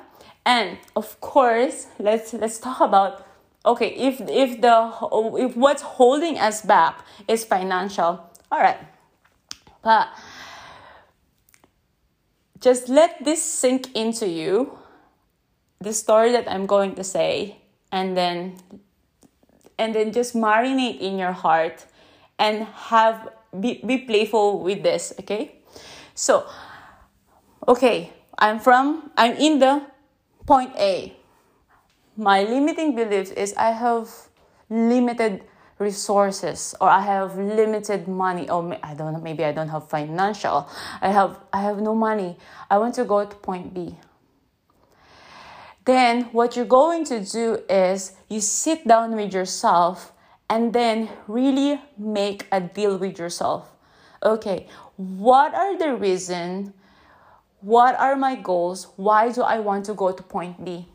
And 0.46 0.78
of 0.94 1.20
course, 1.20 1.86
let's 1.98 2.34
let's 2.34 2.58
talk 2.58 2.80
about 2.80 3.23
okay 3.64 3.88
if 3.96 4.20
if 4.28 4.60
the 4.60 4.92
if 5.38 5.56
what's 5.56 5.82
holding 5.82 6.38
us 6.38 6.60
back 6.62 7.00
is 7.28 7.44
financial 7.44 8.20
all 8.52 8.60
right. 8.60 8.78
But 9.82 10.08
just 12.60 12.88
let 12.88 13.24
this 13.24 13.42
sink 13.42 13.92
into 13.94 14.28
you 14.28 14.78
the 15.80 15.92
story 15.92 16.32
that 16.32 16.48
i'm 16.48 16.64
going 16.64 16.94
to 16.94 17.04
say 17.04 17.58
and 17.92 18.16
then 18.16 18.56
and 19.78 19.94
then 19.94 20.12
just 20.12 20.34
marinate 20.34 20.98
in 21.00 21.18
your 21.18 21.32
heart 21.32 21.84
and 22.38 22.64
have 22.88 23.28
be, 23.60 23.82
be 23.84 23.98
playful 23.98 24.62
with 24.62 24.82
this 24.82 25.12
okay? 25.20 25.60
So 26.14 26.46
okay 27.68 28.12
i'm 28.38 28.58
from 28.60 29.10
i'm 29.16 29.36
in 29.36 29.58
the 29.58 29.82
point 30.46 30.72
a 30.78 31.12
my 32.16 32.42
limiting 32.42 32.94
beliefs 32.94 33.30
is 33.30 33.54
I 33.56 33.70
have 33.70 34.08
limited 34.70 35.44
resources 35.78 36.74
or 36.80 36.88
I 36.88 37.00
have 37.00 37.36
limited 37.36 38.06
money. 38.08 38.48
Oh, 38.48 38.62
or 38.62 38.78
I 38.82 38.94
don't 38.94 39.12
know 39.12 39.20
maybe 39.20 39.44
I 39.44 39.52
don't 39.52 39.68
have 39.68 39.88
financial. 39.88 40.68
I 41.00 41.10
have 41.10 41.38
I 41.52 41.62
have 41.62 41.80
no 41.80 41.94
money. 41.94 42.36
I 42.70 42.78
want 42.78 42.94
to 42.96 43.04
go 43.04 43.24
to 43.24 43.36
point 43.36 43.74
B. 43.74 43.96
Then 45.84 46.24
what 46.32 46.56
you're 46.56 46.64
going 46.64 47.04
to 47.06 47.20
do 47.20 47.58
is 47.68 48.12
you 48.28 48.40
sit 48.40 48.88
down 48.88 49.16
with 49.16 49.34
yourself 49.34 50.12
and 50.48 50.72
then 50.72 51.10
really 51.26 51.80
make 51.98 52.46
a 52.52 52.60
deal 52.60 52.96
with 52.96 53.18
yourself. 53.18 53.70
Okay 54.22 54.66
what 54.96 55.54
are 55.54 55.76
the 55.76 55.94
reason? 55.94 56.72
What 57.60 57.98
are 57.98 58.14
my 58.14 58.36
goals? 58.36 58.88
Why 58.96 59.32
do 59.32 59.42
I 59.42 59.58
want 59.58 59.86
to 59.86 59.94
go 59.94 60.12
to 60.12 60.22
point 60.22 60.64
B 60.64 60.86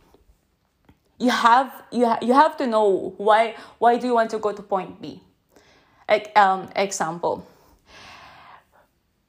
you 1.20 1.30
have 1.30 1.84
you, 1.92 2.06
ha- 2.08 2.20
you 2.22 2.34
have 2.34 2.58
to 2.58 2.66
know 2.66 3.14
why 3.18 3.56
why 3.78 3.98
do 3.98 4.08
you 4.08 4.14
want 4.14 4.32
to 4.32 4.40
go 4.40 4.52
to 4.54 4.62
point 4.64 5.02
b? 5.02 5.22
Like 6.08 6.32
um 6.38 6.70
example. 6.76 7.46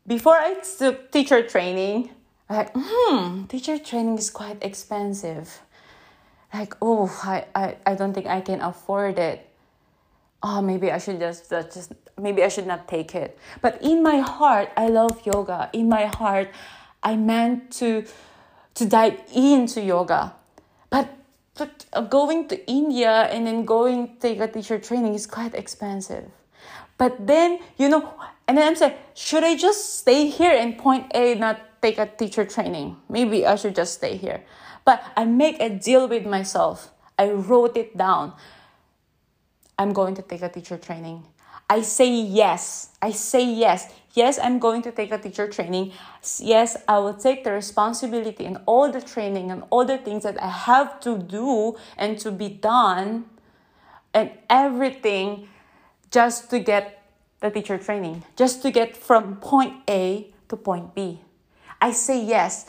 Before 0.06 0.37
i 0.37 0.54
took 0.78 1.11
teacher 1.11 1.42
training 1.42 2.11
i 2.49 2.56
like 2.59 2.70
hmm 2.75 3.44
teacher 3.47 3.78
training 3.78 4.18
is 4.18 4.30
quite 4.30 4.62
expensive. 4.62 5.61
Like 6.54 6.75
oh 6.80 7.11
i 7.25 7.44
i, 7.54 7.76
I 7.85 7.94
don't 7.97 8.14
think 8.14 8.26
i 8.26 8.40
can 8.40 8.61
afford 8.61 9.18
it. 9.18 9.47
Oh 10.42 10.62
maybe 10.62 10.90
i 10.92 10.99
should 10.99 11.18
just 11.18 11.50
just 11.50 11.92
maybe 12.16 12.44
i 12.44 12.49
should 12.49 12.66
not 12.66 12.87
take 12.87 13.14
it. 13.16 13.37
But 13.61 13.82
in 13.82 14.02
my 14.02 14.18
heart 14.18 14.70
i 14.76 14.88
love 14.88 15.20
yoga. 15.26 15.70
In 15.73 15.88
my 15.88 16.06
heart 16.06 16.50
i 17.02 17.16
meant 17.16 17.73
to 17.82 18.04
to 18.75 18.87
dive 18.87 19.20
into 19.35 19.82
yoga. 19.82 20.35
But 20.88 21.19
but 21.60 21.84
uh, 21.92 22.00
going 22.00 22.48
to 22.48 22.56
India 22.64 23.28
and 23.28 23.46
then 23.46 23.68
going 23.68 24.16
take 24.16 24.40
a 24.40 24.48
teacher 24.48 24.80
training 24.80 25.12
is 25.12 25.28
quite 25.28 25.54
expensive. 25.54 26.24
But 26.96 27.26
then, 27.28 27.60
you 27.76 27.88
know, 27.88 28.16
And 28.50 28.58
then 28.58 28.66
I'm 28.66 28.74
saying, 28.74 28.98
should 29.14 29.44
I 29.44 29.54
just 29.54 30.02
stay 30.02 30.26
here 30.26 30.50
in 30.50 30.74
point 30.74 31.12
A, 31.14 31.36
not 31.36 31.60
take 31.80 31.98
a 32.02 32.06
teacher 32.10 32.44
training? 32.44 32.96
Maybe 33.08 33.46
I 33.46 33.54
should 33.54 33.76
just 33.76 33.94
stay 33.94 34.16
here. 34.16 34.42
But 34.84 35.06
I 35.16 35.24
make 35.24 35.60
a 35.62 35.70
deal 35.70 36.08
with 36.08 36.26
myself. 36.26 36.90
I 37.16 37.30
wrote 37.30 37.76
it 37.76 37.96
down. 37.96 38.34
I'm 39.78 39.92
going 39.92 40.16
to 40.16 40.22
take 40.22 40.42
a 40.42 40.48
teacher 40.48 40.78
training. 40.78 41.22
I 41.70 41.82
say 41.82 42.10
yes. 42.12 42.90
I 43.00 43.12
say 43.12 43.44
yes. 43.44 43.86
Yes, 44.12 44.40
I'm 44.42 44.58
going 44.58 44.82
to 44.82 44.90
take 44.90 45.12
a 45.12 45.18
teacher 45.18 45.46
training. 45.46 45.92
Yes, 46.40 46.76
I 46.88 46.98
will 46.98 47.14
take 47.14 47.44
the 47.44 47.52
responsibility 47.52 48.44
and 48.44 48.58
all 48.66 48.90
the 48.90 49.00
training 49.00 49.52
and 49.52 49.62
all 49.70 49.84
the 49.84 49.98
things 49.98 50.24
that 50.24 50.42
I 50.42 50.48
have 50.50 50.98
to 51.02 51.16
do 51.16 51.76
and 51.96 52.18
to 52.18 52.32
be 52.32 52.48
done 52.48 53.26
and 54.12 54.32
everything 54.50 55.48
just 56.10 56.50
to 56.50 56.58
get 56.58 57.06
the 57.38 57.50
teacher 57.50 57.78
training, 57.78 58.24
just 58.34 58.62
to 58.62 58.72
get 58.72 58.96
from 58.96 59.36
point 59.36 59.74
A 59.88 60.34
to 60.48 60.56
point 60.56 60.92
B. 60.92 61.20
I 61.80 61.92
say 61.92 62.20
yes. 62.20 62.66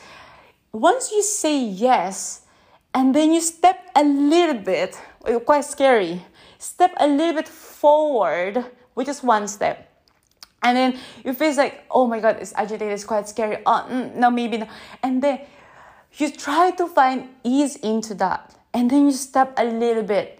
Once 0.71 1.11
you 1.11 1.23
say 1.23 1.57
yes, 1.59 2.45
and 2.93 3.15
then 3.15 3.33
you 3.33 3.41
step 3.41 3.89
a 3.95 4.03
little 4.03 4.61
bit, 4.61 4.99
quite 5.45 5.65
scary, 5.65 6.21
step 6.59 6.93
a 6.97 7.07
little 7.07 7.33
bit 7.33 7.47
forward, 7.47 8.63
which 8.93 9.07
is 9.07 9.23
one 9.23 9.47
step. 9.47 9.87
And 10.63 10.77
then 10.77 10.99
you 11.25 11.33
feel 11.33 11.55
like, 11.55 11.85
oh 11.89 12.07
my 12.07 12.19
god, 12.19 12.37
it's 12.39 12.53
agitated, 12.55 12.93
it's 12.93 13.03
quite 13.03 13.27
scary. 13.27 13.57
Oh, 13.65 14.11
no, 14.15 14.29
maybe 14.29 14.57
not. 14.57 14.69
And 15.01 15.21
then 15.21 15.41
you 16.17 16.31
try 16.31 16.71
to 16.71 16.87
find 16.87 17.29
ease 17.43 17.77
into 17.77 18.13
that. 18.15 18.55
And 18.73 18.89
then 18.89 19.05
you 19.05 19.11
step 19.11 19.53
a 19.57 19.65
little 19.65 20.03
bit. 20.03 20.39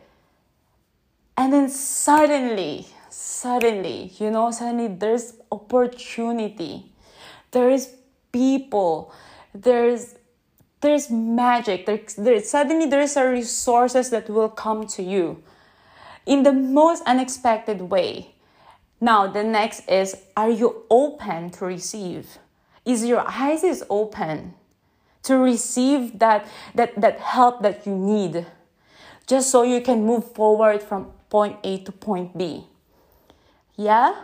And 1.38 1.52
then 1.52 1.70
suddenly, 1.70 2.88
suddenly, 3.10 4.12
you 4.20 4.30
know, 4.30 4.52
suddenly 4.52 4.88
there's 4.90 5.34
opportunity. 5.52 6.92
There 7.50 7.70
is 7.70 7.96
people. 8.32 9.14
There's 9.54 10.16
there's 10.82 11.10
magic. 11.10 11.86
There, 11.86 12.00
there 12.18 12.42
suddenly 12.42 12.88
there's 12.88 13.16
a 13.16 13.28
resources 13.28 14.10
that 14.10 14.30
will 14.30 14.50
come 14.50 14.88
to 14.88 15.04
you 15.04 15.44
in 16.26 16.44
the 16.44 16.54
most 16.54 17.04
unexpected 17.06 17.82
way. 17.82 18.36
Now 19.02 19.28
the 19.28 19.44
next 19.44 19.90
is 19.90 20.16
are 20.38 20.50
you 20.50 20.86
open 20.90 21.50
to 21.58 21.66
receive? 21.66 22.38
Is 22.86 23.04
your 23.06 23.26
eyes 23.28 23.64
is 23.64 23.84
open 23.90 24.54
to 25.24 25.38
receive 25.38 26.20
that 26.20 26.48
that 26.76 26.96
that 27.02 27.20
help 27.20 27.62
that 27.64 27.86
you 27.86 27.96
need? 27.96 28.46
Just 29.28 29.50
so 29.50 29.64
you 29.64 29.82
can 29.82 30.06
move 30.06 30.32
forward 30.34 30.82
from 30.82 31.12
point 31.30 31.58
A 31.64 31.84
to 31.84 31.92
point 31.92 32.38
B. 32.38 32.68
Yeah? 33.76 34.16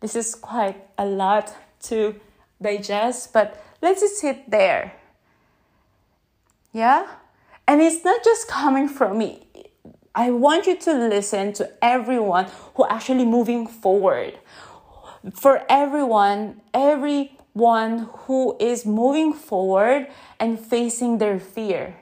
This 0.00 0.16
is 0.16 0.34
quite 0.34 0.76
a 0.98 1.06
lot 1.06 1.54
to 1.88 2.18
digest, 2.60 3.32
but 3.32 3.62
let's 3.80 4.00
just 4.00 4.18
sit 4.18 4.50
there 4.50 4.92
yeah? 6.76 7.06
And 7.66 7.80
it's 7.80 8.04
not 8.04 8.22
just 8.22 8.48
coming 8.48 8.86
from 8.86 9.16
me. 9.16 9.45
I 10.16 10.30
want 10.30 10.66
you 10.66 10.76
to 10.76 10.94
listen 10.94 11.52
to 11.60 11.70
everyone 11.84 12.46
who 12.74 12.86
actually 12.88 13.26
moving 13.26 13.66
forward. 13.66 14.38
For 15.34 15.62
everyone, 15.68 16.62
everyone 16.72 18.08
who 18.24 18.56
is 18.58 18.86
moving 18.86 19.34
forward 19.34 20.08
and 20.40 20.58
facing 20.58 21.18
their 21.18 21.38
fear. 21.38 21.96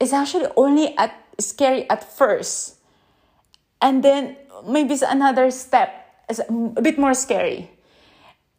It's 0.00 0.14
actually 0.14 0.46
only 0.56 0.96
at 0.96 1.12
scary 1.38 1.88
at 1.90 2.02
first. 2.02 2.76
And 3.82 4.02
then 4.02 4.36
maybe 4.66 4.94
it's 4.94 5.02
another 5.02 5.50
step, 5.50 6.24
it's 6.30 6.40
a 6.40 6.80
bit 6.80 6.98
more 6.98 7.12
scary 7.12 7.70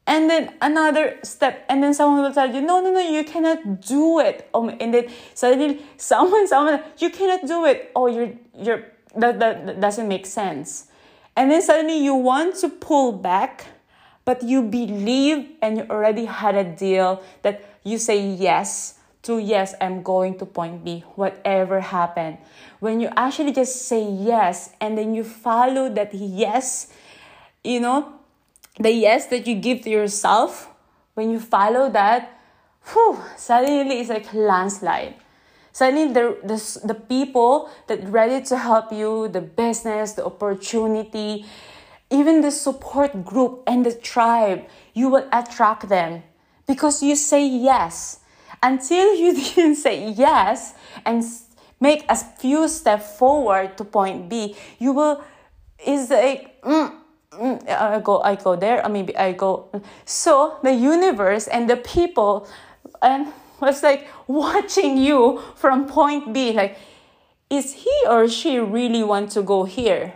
and 0.08 0.30
then 0.30 0.54
another 0.62 1.20
step. 1.22 1.66
And 1.70 1.84
then 1.84 1.94
someone 1.94 2.24
will 2.24 2.34
tell 2.34 2.50
you 2.52 2.62
no 2.62 2.82
no 2.82 2.92
no 2.92 3.00
you 3.00 3.24
cannot 3.24 3.82
do 3.82 4.20
it. 4.20 4.50
Oh, 4.54 4.70
and 4.70 4.94
then 4.94 5.08
suddenly 5.36 5.86
someone 5.98 6.48
someone 6.48 6.82
you 6.98 7.10
cannot 7.10 7.46
do 7.46 7.66
it. 7.66 7.92
Oh 7.96 8.08
you're 8.08 8.32
you're 8.58 8.86
that, 9.16 9.40
that, 9.40 9.66
that 9.66 9.82
doesn't 9.82 10.08
make 10.08 10.26
sense. 10.26 10.88
And 11.36 11.52
then 11.52 11.62
suddenly 11.62 12.00
you 12.00 12.16
want 12.16 12.56
to 12.58 12.70
pull 12.70 13.12
back 13.12 13.66
but 14.26 14.44
you 14.44 14.62
believe 14.62 15.52
and 15.62 15.78
you 15.78 15.86
already 15.90 16.26
had 16.26 16.56
a 16.56 16.64
deal 16.64 17.24
that 17.44 17.64
you 17.84 17.98
say 17.98 18.20
yes 18.20 19.00
to 19.24 19.40
yes 19.40 19.74
i'm 19.80 20.04
going 20.04 20.38
to 20.38 20.46
point 20.46 20.84
b 20.84 21.04
whatever 21.16 21.80
happened. 21.80 22.38
When 22.80 23.00
you 23.00 23.10
actually 23.16 23.54
just 23.54 23.88
say 23.88 24.04
yes 24.04 24.72
and 24.80 24.98
then 24.98 25.16
you 25.16 25.24
follow 25.24 25.90
that 25.90 26.14
yes 26.14 26.92
you 27.64 27.80
know 27.80 28.17
the 28.80 28.92
yes 28.92 29.28
that 29.28 29.48
you 29.48 29.56
give 29.56 29.82
to 29.82 29.90
yourself, 29.90 30.70
when 31.16 31.32
you 31.32 31.40
follow 31.40 31.90
that, 31.90 32.40
whew, 32.94 33.20
suddenly 33.36 34.00
it's 34.00 34.10
like 34.10 34.32
a 34.34 34.38
landslide. 34.38 35.16
Suddenly 35.72 36.14
the, 36.14 36.38
the, 36.44 36.88
the 36.88 36.94
people 36.96 37.70
that 37.88 38.08
ready 38.08 38.44
to 38.46 38.58
help 38.58 38.92
you, 38.92 39.28
the 39.28 39.42
business, 39.42 40.14
the 40.14 40.26
opportunity, 40.26 41.46
even 42.10 42.42
the 42.42 42.52
support 42.52 43.26
group 43.26 43.64
and 43.68 43.86
the 43.86 43.94
tribe, 43.94 44.66
you 44.94 45.10
will 45.10 45.28
attract 45.32 45.90
them 45.90 46.24
because 46.68 47.04
you 47.04 47.16
say 47.16 47.46
yes. 47.46 48.20
Until 48.64 49.14
you 49.16 49.36
didn't 49.56 49.76
say 49.76 50.10
yes 50.10 50.74
and 51.06 51.24
make 51.80 52.06
a 52.10 52.16
few 52.16 52.68
steps 52.68 53.18
forward 53.18 53.78
to 53.78 53.84
point 53.84 54.30
B, 54.30 54.56
you 54.80 54.94
will 54.94 55.24
is 55.86 56.10
like 56.10 56.60
mm, 56.62 56.92
I 57.32 58.00
go, 58.04 58.22
I 58.22 58.36
go 58.36 58.56
there, 58.56 58.84
I 58.86 58.88
maybe 58.88 59.16
I 59.18 59.34
go. 59.34 59.70
So 60.06 60.58
the 60.64 60.74
universe 60.74 61.48
and 61.48 61.70
the 61.70 61.78
people, 61.78 62.48
and 63.02 63.34
was 63.60 63.84
like 63.84 64.08
watching 64.28 64.98
you 64.98 65.42
from 65.56 65.88
point 65.88 66.34
B. 66.34 66.54
Like, 66.54 66.78
is 67.50 67.74
he 67.74 67.94
or 68.10 68.28
she 68.28 68.60
really 68.60 69.04
want 69.04 69.32
to 69.32 69.42
go 69.42 69.66
here? 69.66 70.14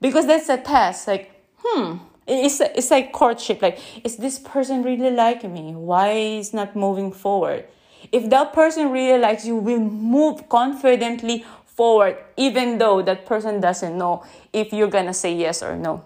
Because 0.00 0.26
that's 0.26 0.48
a 0.48 0.58
test. 0.58 1.08
Like, 1.08 1.30
hmm, 1.58 1.96
it's 2.26 2.60
it's 2.60 2.90
like 2.90 3.12
courtship. 3.12 3.62
Like, 3.62 3.78
is 4.04 4.16
this 4.16 4.38
person 4.38 4.82
really 4.82 5.10
like 5.10 5.44
me? 5.44 5.74
Why 5.74 6.10
is 6.10 6.54
not 6.54 6.76
moving 6.76 7.12
forward? 7.12 7.64
If 8.12 8.30
that 8.30 8.52
person 8.52 8.90
really 8.90 9.20
likes 9.20 9.44
you, 9.44 9.56
will 9.56 9.80
move 9.80 10.48
confidently 10.48 11.44
forward, 11.76 12.16
even 12.36 12.78
though 12.78 13.02
that 13.02 13.26
person 13.26 13.60
doesn't 13.60 13.96
know 13.96 14.24
if 14.52 14.72
you're 14.72 14.88
gonna 14.90 15.14
say 15.14 15.34
yes 15.34 15.62
or 15.62 15.76
no 15.76 16.02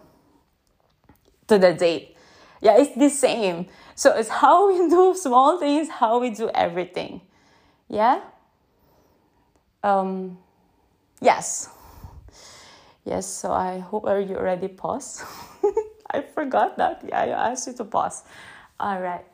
to 1.51 1.59
the 1.59 1.75
date. 1.75 2.17
Yeah, 2.61 2.79
it's 2.79 2.95
the 2.97 3.11
same. 3.11 3.67
So 3.95 4.17
it's 4.17 4.29
how 4.29 4.69
we 4.71 4.89
do 4.97 5.15
small 5.15 5.59
things, 5.59 5.89
how 5.89 6.19
we 6.21 6.31
do 6.31 6.49
everything. 6.55 7.21
Yeah? 7.89 8.21
Um, 9.83 10.39
yes. 11.21 11.69
Yes, 13.05 13.27
so 13.27 13.51
I 13.53 13.79
hope 13.79 14.05
are 14.07 14.21
you 14.21 14.37
already 14.37 14.69
pause? 14.69 15.25
I 16.11 16.23
forgot 16.23 16.77
that. 16.79 17.03
Yeah, 17.07 17.21
I 17.21 17.51
asked 17.51 17.67
you 17.67 17.73
to 17.75 17.85
pause. 17.85 18.23
All 18.79 19.01
right. 19.01 19.25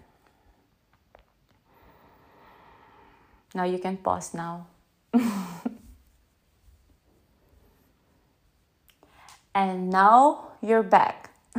Now 3.54 3.64
you 3.64 3.78
can 3.78 3.96
pause 3.96 4.34
now. 4.34 4.66
and 9.56 9.88
now 9.88 10.52
you're 10.60 10.82
back. 10.84 11.30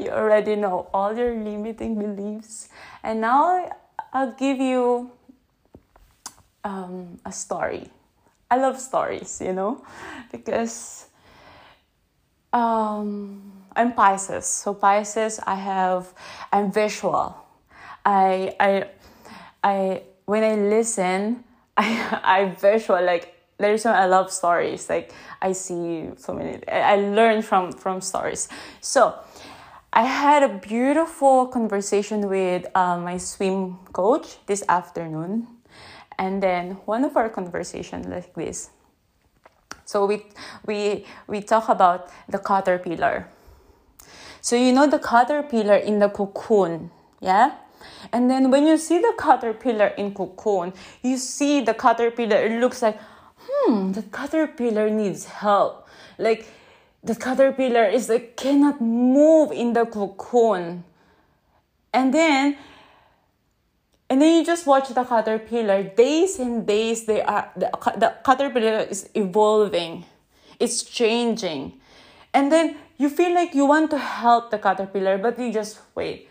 you 0.00 0.08
already 0.08 0.56
know 0.56 0.88
all 0.94 1.14
your 1.14 1.36
limiting 1.36 1.94
beliefs. 1.94 2.70
And 3.04 3.20
now 3.20 3.70
I'll 4.14 4.32
give 4.32 4.58
you 4.58 5.12
um, 6.64 7.20
a 7.26 7.32
story. 7.32 7.90
I 8.50 8.56
love 8.56 8.80
stories, 8.80 9.42
you 9.44 9.52
know, 9.52 9.84
because 10.32 11.06
um, 12.50 13.52
I'm 13.76 13.92
Pisces. 13.92 14.46
So 14.46 14.72
Pisces, 14.72 15.38
I 15.46 15.56
have 15.56 16.14
I'm 16.50 16.72
visual. 16.72 17.36
I 18.06 18.56
I 18.58 18.88
I 19.62 20.02
when 20.24 20.42
I 20.42 20.54
listen, 20.54 21.44
I 21.76 22.20
I 22.24 22.44
visual 22.56 23.04
like 23.04 23.39
there's 23.60 23.82
some 23.82 23.94
I 23.94 24.06
love 24.06 24.32
stories. 24.32 24.88
Like 24.88 25.12
I 25.40 25.52
see 25.52 26.10
so 26.16 26.32
many. 26.32 26.58
I 26.68 26.96
learn 26.96 27.42
from 27.42 27.72
from 27.72 28.00
stories. 28.00 28.48
So 28.80 29.14
I 29.92 30.02
had 30.02 30.42
a 30.42 30.48
beautiful 30.48 31.46
conversation 31.46 32.28
with 32.28 32.66
uh, 32.74 32.98
my 32.98 33.18
swim 33.18 33.78
coach 33.92 34.38
this 34.46 34.62
afternoon, 34.68 35.46
and 36.18 36.42
then 36.42 36.78
one 36.86 37.04
of 37.04 37.16
our 37.16 37.28
conversation 37.28 38.08
like 38.10 38.34
this. 38.34 38.70
So 39.84 40.06
we 40.06 40.26
we 40.64 41.04
we 41.26 41.42
talk 41.42 41.68
about 41.68 42.08
the 42.28 42.38
caterpillar. 42.38 43.28
So 44.40 44.56
you 44.56 44.72
know 44.72 44.86
the 44.86 44.98
caterpillar 44.98 45.76
in 45.76 45.98
the 45.98 46.08
cocoon, 46.08 46.90
yeah. 47.20 47.56
And 48.12 48.30
then 48.30 48.50
when 48.50 48.66
you 48.66 48.76
see 48.76 48.98
the 48.98 49.12
caterpillar 49.18 49.88
in 49.98 50.14
cocoon, 50.14 50.72
you 51.02 51.16
see 51.16 51.60
the 51.60 51.74
caterpillar. 51.74 52.36
It 52.36 52.60
looks 52.60 52.82
like 52.82 52.98
hmm, 53.48 53.92
the 53.92 54.02
caterpillar 54.02 54.90
needs 54.90 55.24
help. 55.26 55.88
Like, 56.18 56.46
the 57.02 57.14
caterpillar 57.14 57.86
is 57.86 58.08
like 58.08 58.36
cannot 58.36 58.80
move 58.80 59.52
in 59.52 59.72
the 59.72 59.86
cocoon. 59.86 60.84
And 61.92 62.14
then 62.14 62.56
and 64.10 64.20
then 64.20 64.38
you 64.38 64.44
just 64.44 64.66
watch 64.66 64.88
the 64.88 65.04
caterpillar 65.04 65.84
days 65.84 66.38
and 66.38 66.66
days 66.66 67.04
they 67.04 67.22
are 67.22 67.50
the, 67.56 67.70
the 67.96 68.14
caterpillar 68.24 68.80
is 68.90 69.08
evolving 69.14 70.04
it's 70.58 70.82
changing 70.82 71.80
and 72.34 72.50
then 72.50 72.76
you 72.98 73.08
feel 73.08 73.32
like 73.32 73.54
you 73.54 73.64
want 73.64 73.90
to 73.90 73.98
help 73.98 74.50
the 74.50 74.58
caterpillar 74.58 75.16
but 75.16 75.38
you 75.38 75.52
just 75.52 75.80
wait 75.94 76.28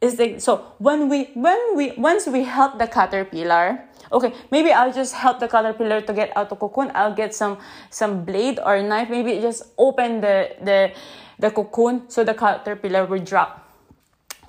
it's 0.00 0.18
like 0.18 0.40
so 0.40 0.74
when 0.78 1.08
we 1.08 1.24
when 1.34 1.76
we 1.76 1.92
once 1.92 2.26
we 2.26 2.44
help 2.44 2.78
the 2.78 2.86
caterpillar 2.86 3.82
okay 4.12 4.34
maybe 4.50 4.72
i'll 4.72 4.92
just 4.92 5.14
help 5.14 5.38
the 5.38 5.48
caterpillar 5.48 6.00
to 6.00 6.12
get 6.12 6.36
out 6.36 6.50
of 6.50 6.58
cocoon. 6.58 6.90
I'll 6.94 7.14
get 7.14 7.34
some 7.34 7.58
some 7.90 8.24
blade 8.24 8.58
or 8.64 8.82
knife. 8.82 9.10
Maybe 9.10 9.40
just 9.40 9.64
open 9.78 10.20
the 10.20 10.54
the 10.62 10.92
the 11.38 11.50
cocoon 11.50 12.08
so 12.08 12.24
the 12.24 12.34
caterpillar 12.34 13.06
will 13.06 13.24
drop. 13.24 13.66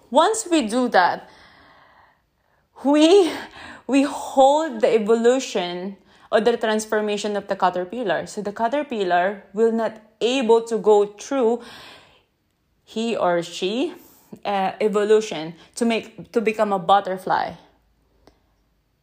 Once 0.10 0.48
we 0.50 0.68
do 0.68 0.90
that 0.90 1.30
we 2.84 3.32
we 3.88 4.04
hold 4.04 4.82
the 4.82 4.94
evolution 4.94 5.98
or 6.32 6.42
the 6.42 6.58
transformation 6.58 7.36
of 7.36 7.48
the 7.48 7.56
caterpillar. 7.56 8.26
So 8.26 8.42
the 8.42 8.54
caterpillar 8.54 9.44
will 9.54 9.72
not 9.72 10.02
able 10.22 10.62
to 10.64 10.78
go 10.78 11.06
through 11.06 11.62
he 12.84 13.16
or 13.16 13.44
she 13.44 13.94
uh, 14.46 14.72
evolution 14.80 15.56
to 15.76 15.86
make 15.86 16.32
to 16.32 16.42
become 16.42 16.72
a 16.74 16.80
butterfly 16.80 17.54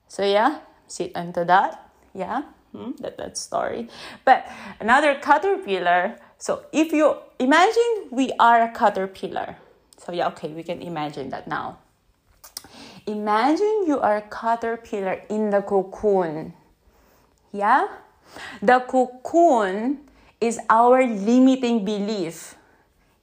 so 0.09 0.25
yeah 0.25 0.59
sit 0.87 1.12
into 1.12 1.44
that 1.44 1.90
yeah 2.14 2.42
hmm, 2.73 2.90
that 3.01 3.16
that 3.16 3.38
story 3.38 3.88
but 4.25 4.49
another 4.81 5.14
caterpillar 5.14 6.16
so 6.38 6.64
if 6.73 6.92
you 6.92 7.16
imagine 7.38 8.09
we 8.11 8.33
are 8.38 8.62
a 8.62 8.73
caterpillar 8.73 9.57
so 9.97 10.12
yeah 10.12 10.27
okay 10.27 10.49
we 10.49 10.62
can 10.62 10.83
imagine 10.83 11.29
that 11.31 11.47
now 11.47 11.79
Imagine 13.09 13.88
you 13.88 13.99
are 14.01 14.18
a 14.18 14.29
caterpillar 14.29 15.23
in 15.31 15.49
the 15.49 15.62
cocoon. 15.62 16.53
Yeah? 17.53 17.88
The 18.61 18.81
cocoon 18.81 20.05
is 20.42 20.61
our 20.68 21.07
limiting 21.07 21.87
belief. 21.87 22.55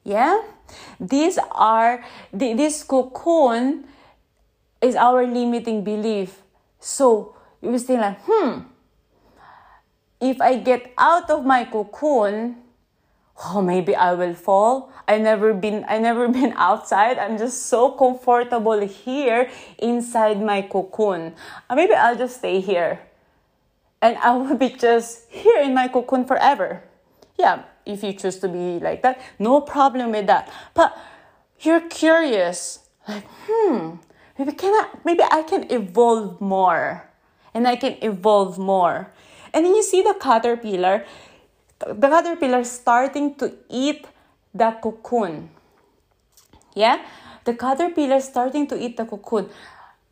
Yeah? 0.04 0.42
These 1.00 1.38
are, 1.52 2.04
this 2.34 2.82
cocoon 2.82 3.86
is 4.82 4.96
our 4.96 5.28
limiting 5.28 5.84
belief. 5.84 6.42
So, 6.86 7.34
you 7.64 7.72
will 7.72 7.80
think 7.80 8.00
like, 8.00 8.20
hmm, 8.30 8.60
if 10.22 10.40
I 10.40 10.58
get 10.58 10.94
out 11.00 11.32
of 11.32 11.44
my 11.44 11.66
cocoon, 11.66 12.58
oh 13.44 13.60
maybe 13.60 13.96
i 13.96 14.14
will 14.14 14.36
fall. 14.36 14.92
I 15.08 15.18
never 15.18 15.52
been 15.56 15.84
i 15.90 15.98
never 15.98 16.28
been 16.40 16.54
outside. 16.56 17.18
I'm 17.18 17.40
just 17.40 17.66
so 17.66 17.90
comfortable 17.90 18.80
here 18.86 19.50
inside 19.80 20.40
my 20.40 20.62
cocoon. 20.62 21.34
Or 21.68 21.76
maybe 21.76 21.96
i'll 21.96 22.16
just 22.16 22.38
stay 22.38 22.60
here. 22.60 23.00
And 24.00 24.16
i 24.24 24.38
will 24.38 24.56
be 24.56 24.70
just 24.70 25.26
here 25.32 25.64
in 25.64 25.74
my 25.74 25.88
cocoon 25.88 26.24
forever. 26.26 26.84
Yeah 27.36 27.64
if 27.84 28.04
you 28.04 28.14
choose 28.14 28.38
to 28.40 28.48
be 28.48 28.78
like 28.80 29.02
that 29.02 29.20
no 29.40 29.60
problem 29.60 30.12
with 30.12 30.28
that. 30.28 30.54
But 30.76 30.96
you're 31.62 31.82
curious 31.90 32.86
like 33.08 33.26
hmm 33.50 33.98
maybe 34.38 34.52
can 34.52 34.74
i 34.74 34.88
maybe 35.04 35.24
i 35.32 35.42
can 35.44 35.70
evolve 35.72 36.40
more 36.42 37.10
and 37.54 37.68
i 37.68 37.76
can 37.76 37.98
evolve 38.02 38.58
more 38.58 39.12
and 39.54 39.66
then 39.66 39.76
you 39.76 39.84
see 39.84 40.02
the 40.02 40.16
caterpillar 40.20 41.06
the 41.80 42.08
caterpillar 42.08 42.64
starting 42.64 43.36
to 43.36 43.54
eat 43.70 44.08
the 44.54 44.72
cocoon. 44.82 45.50
Yeah? 46.74 47.06
The 47.44 47.54
caterpillar 47.54 48.22
starting 48.22 48.68
to 48.68 48.82
eat 48.82 48.98
the 48.98 49.06
cocoon. 49.06 49.50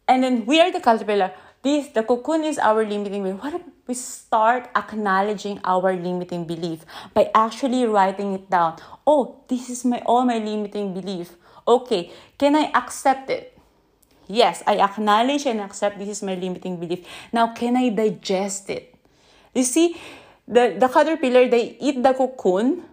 And 0.08 0.24
then 0.24 0.46
we 0.46 0.60
are 0.60 0.72
the 0.72 0.82
caterpillar. 0.82 1.32
This 1.64 1.88
the 1.88 2.04
cocoon 2.04 2.44
is 2.44 2.60
our 2.60 2.86
limiting 2.86 3.24
belief. 3.24 3.42
What 3.42 3.54
if 3.54 3.62
we 3.88 3.94
start 3.94 4.70
acknowledging 4.76 5.62
our 5.64 5.96
limiting 5.96 6.46
belief 6.46 6.86
by 7.14 7.32
actually 7.34 7.86
writing 7.86 8.34
it 8.34 8.50
down? 8.50 8.76
Oh, 9.08 9.44
this 9.48 9.70
is 9.70 9.86
my 9.86 10.02
all 10.06 10.26
my 10.26 10.40
limiting 10.40 10.94
belief. 10.94 11.38
Okay, 11.66 12.12
can 12.38 12.58
I 12.58 12.70
accept 12.76 13.30
it? 13.30 13.53
Yes, 14.28 14.64
I 14.66 14.78
acknowledge 14.78 15.46
and 15.46 15.62
accept 15.62 16.00
this 16.00 16.10
is 16.10 16.24
my 16.24 16.36
limiting 16.36 16.80
belief. 16.80 17.06
Now, 17.32 17.54
can 17.54 17.76
I 17.76 17.90
digest 17.90 18.70
it? 18.70 18.96
You 19.54 19.64
see, 19.64 19.96
the, 20.48 20.76
the 20.80 20.88
caterpillar, 20.88 21.48
they 21.48 21.78
eat 21.80 22.02
the 22.02 22.14
cocoon, 22.14 22.84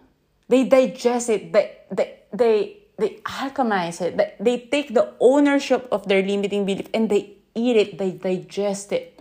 they 0.47 0.65
digest 0.65 1.29
it, 1.29 1.51
they, 1.53 1.77
they, 1.91 2.19
they, 2.33 2.77
they 2.97 3.09
alchemize 3.25 4.01
it, 4.01 4.17
they, 4.17 4.33
they 4.39 4.59
take 4.67 4.93
the 4.93 5.13
ownership 5.19 5.87
of 5.91 6.07
their 6.07 6.21
limiting 6.21 6.65
belief 6.65 6.87
and 6.93 7.09
they 7.09 7.37
eat 7.55 7.75
it, 7.75 7.97
they 7.97 8.11
digest 8.11 8.91
it. 8.91 9.19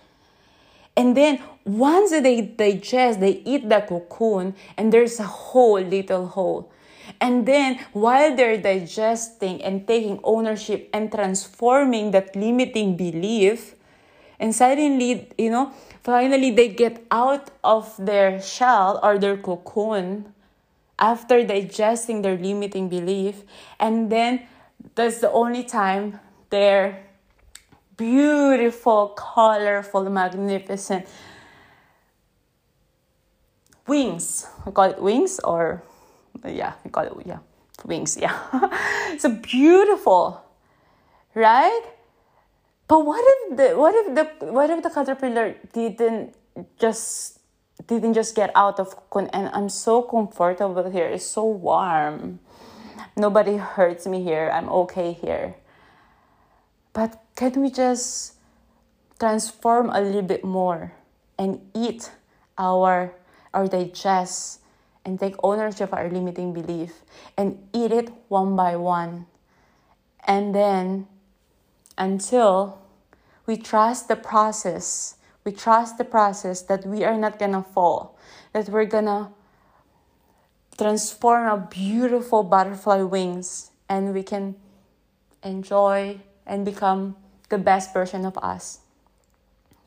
And 0.97 1.17
then 1.17 1.41
once 1.65 2.11
they 2.11 2.43
digest, 2.43 3.21
they 3.21 3.43
eat 3.45 3.69
the 3.69 3.81
cocoon 3.81 4.55
and 4.77 4.93
there's 4.93 5.19
a 5.21 5.25
whole 5.25 5.81
little 5.81 6.27
hole. 6.27 6.71
And 7.21 7.45
then 7.47 7.79
while 7.93 8.35
they're 8.35 8.61
digesting 8.61 9.63
and 9.63 9.87
taking 9.87 10.21
ownership 10.25 10.89
and 10.93 11.13
transforming 11.13 12.13
that 12.13 12.35
limiting 12.35 12.97
belief, 12.97 13.75
and 14.39 14.55
suddenly, 14.55 15.29
you 15.37 15.51
know, 15.51 15.73
finally 16.03 16.51
they 16.51 16.69
get 16.69 17.05
out 17.11 17.51
of 17.63 17.95
their 17.99 18.41
shell 18.41 18.99
or 19.03 19.19
their 19.19 19.37
cocoon 19.37 20.33
after 20.99 21.45
digesting 21.45 22.23
their 22.23 22.39
limiting 22.39 22.89
belief. 22.89 23.43
And 23.79 24.11
then 24.11 24.47
that's 24.95 25.21
the 25.21 25.31
only 25.31 25.65
time 25.65 26.21
their 26.49 27.05
beautiful, 27.99 29.09
colorful, 29.09 30.09
magnificent 30.09 31.07
wings. 33.87 34.47
We 34.65 34.73
call 34.73 34.91
it 34.91 35.03
wings 35.03 35.39
or 35.45 35.83
yeah, 36.45 36.75
we 36.85 36.91
call 36.91 37.05
it 37.05 37.27
yeah, 37.27 37.39
wings, 37.85 38.17
yeah. 38.17 38.37
It's 39.13 39.23
so 39.27 39.31
beautiful, 39.31 40.43
right? 41.35 41.83
But 42.89 43.07
what 43.07 43.23
if 43.23 43.57
the 43.57 43.79
what 43.79 43.95
if 43.95 44.15
the 44.15 44.47
what 44.53 44.71
if 44.71 44.83
the 44.83 44.91
caterpillar 44.91 45.55
didn't 45.73 46.35
just 46.79 47.39
didn't 47.87 48.15
just 48.15 48.35
get 48.35 48.51
out 48.55 48.79
of 48.81 48.95
cocoon 48.97 49.31
and 49.33 49.49
I'm 49.53 49.69
so 49.69 50.03
comfortable 50.03 50.91
here. 50.91 51.07
It's 51.07 51.25
so 51.25 51.45
warm. 51.45 52.41
Nobody 53.17 53.57
hurts 53.57 54.07
me 54.07 54.23
here. 54.23 54.51
I'm 54.53 54.69
okay 54.87 55.13
here. 55.13 55.55
But 56.93 57.23
can 57.37 57.61
we 57.61 57.71
just 57.71 58.35
transform 59.19 59.91
a 59.91 60.01
little 60.01 60.23
bit 60.23 60.45
more 60.45 60.93
and 61.39 61.61
eat 61.75 62.11
our 62.59 63.15
or 63.53 63.67
digest 63.67 64.61
and 65.05 65.19
take 65.19 65.35
ownership 65.43 65.93
of 65.93 65.95
our 65.95 66.11
limiting 66.11 66.53
belief 66.53 67.03
and 67.37 67.59
eat 67.73 67.93
it 67.93 68.11
one 68.29 68.55
by 68.57 68.77
one. 68.77 69.27
And 70.27 70.55
then 70.55 71.07
until 71.97 72.81
we 73.51 73.57
trust 73.57 74.07
the 74.07 74.15
process. 74.15 75.17
We 75.45 75.51
trust 75.51 75.99
the 75.99 76.05
process 76.05 76.63
that 76.63 76.87
we 76.87 77.03
are 77.03 77.17
not 77.17 77.39
gonna 77.39 77.65
fall, 77.65 78.17
that 78.53 78.69
we're 78.69 78.85
gonna 78.85 79.33
transform 80.79 81.49
our 81.49 81.59
beautiful 81.59 82.45
butterfly 82.45 83.03
wings 83.03 83.73
and 83.89 84.15
we 84.15 84.23
can 84.23 84.55
enjoy 85.43 86.21
and 86.47 86.65
become 86.65 87.17
the 87.49 87.59
best 87.59 87.93
version 87.93 88.25
of 88.25 88.39
us. 88.39 88.81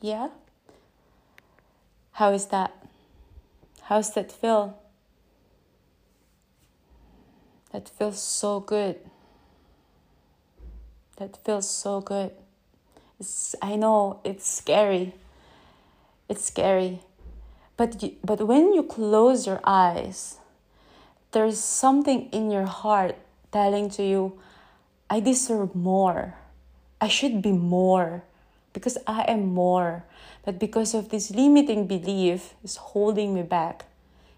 Yeah? 0.02 0.28
How 2.12 2.34
is 2.34 2.48
that? 2.48 2.74
How's 3.84 4.14
that 4.14 4.30
feel? 4.30 4.78
That 7.74 7.90
feels 7.90 8.22
so 8.22 8.60
good. 8.60 8.98
That 11.18 11.38
feels 11.44 11.70
so 11.70 12.02
good. 12.02 12.32
It's, 13.20 13.56
I 13.62 13.76
know 13.76 14.20
it's 14.24 14.48
scary. 14.48 15.16
It's 16.30 16.46
scary. 16.46 17.00
But, 17.76 18.02
you, 18.04 18.14
but 18.24 18.48
when 18.48 18.74
you 18.74 18.84
close 18.84 19.48
your 19.48 19.60
eyes, 19.64 20.38
there's 21.32 21.60
something 21.60 22.30
in 22.32 22.52
your 22.52 22.68
heart 22.68 23.16
telling 23.52 23.90
to 23.92 24.04
you, 24.04 24.40
I 25.10 25.20
deserve 25.20 25.74
more. 25.74 26.36
I 27.02 27.08
should 27.08 27.42
be 27.42 27.52
more 27.52 28.24
because 28.72 29.00
I 29.08 29.26
am 29.28 29.48
more. 29.54 30.06
But 30.46 30.60
because 30.60 30.94
of 30.94 31.10
this 31.10 31.32
limiting 31.32 31.88
belief 31.88 32.54
is 32.64 32.76
holding 32.76 33.34
me 33.34 33.42
back, 33.42 33.86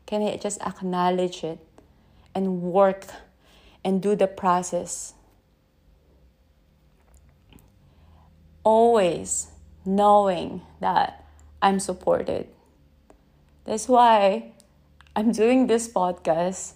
can 0.06 0.22
I 0.22 0.38
just 0.38 0.62
acknowledge 0.62 1.44
it 1.44 1.60
and 2.34 2.62
work 2.62 3.08
and 3.86 4.02
do 4.02 4.16
the 4.16 4.28
process 4.28 5.14
always 8.66 9.48
knowing 9.86 10.64
that 10.82 11.24
I'm 11.62 11.80
supported. 11.80 12.48
That's 13.64 13.88
why 13.88 14.52
I'm 15.16 15.32
doing 15.32 15.68
this 15.68 15.88
podcast 15.88 16.74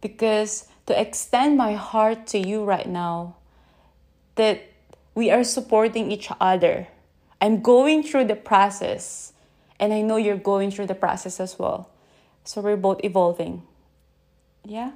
because 0.00 0.68
to 0.86 1.00
extend 1.00 1.56
my 1.56 1.74
heart 1.74 2.26
to 2.28 2.38
you 2.38 2.64
right 2.64 2.86
now 2.86 3.36
that 4.36 4.62
we 5.14 5.30
are 5.30 5.44
supporting 5.44 6.12
each 6.12 6.28
other. 6.40 6.88
I'm 7.40 7.60
going 7.60 8.02
through 8.02 8.26
the 8.26 8.36
process 8.36 9.32
and 9.80 9.92
I 9.92 10.02
know 10.02 10.16
you're 10.16 10.36
going 10.36 10.70
through 10.70 10.86
the 10.86 10.94
process 10.94 11.40
as 11.40 11.58
well. 11.58 11.90
So 12.44 12.60
we're 12.60 12.76
both 12.76 13.00
evolving. 13.02 13.62
Yeah. 14.64 14.92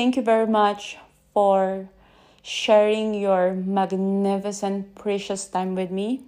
Thank 0.00 0.16
you 0.16 0.22
very 0.22 0.46
much 0.46 0.96
for 1.34 1.90
sharing 2.40 3.12
your 3.12 3.52
magnificent, 3.52 4.94
precious 4.94 5.44
time 5.44 5.74
with 5.74 5.90
me. 5.90 6.22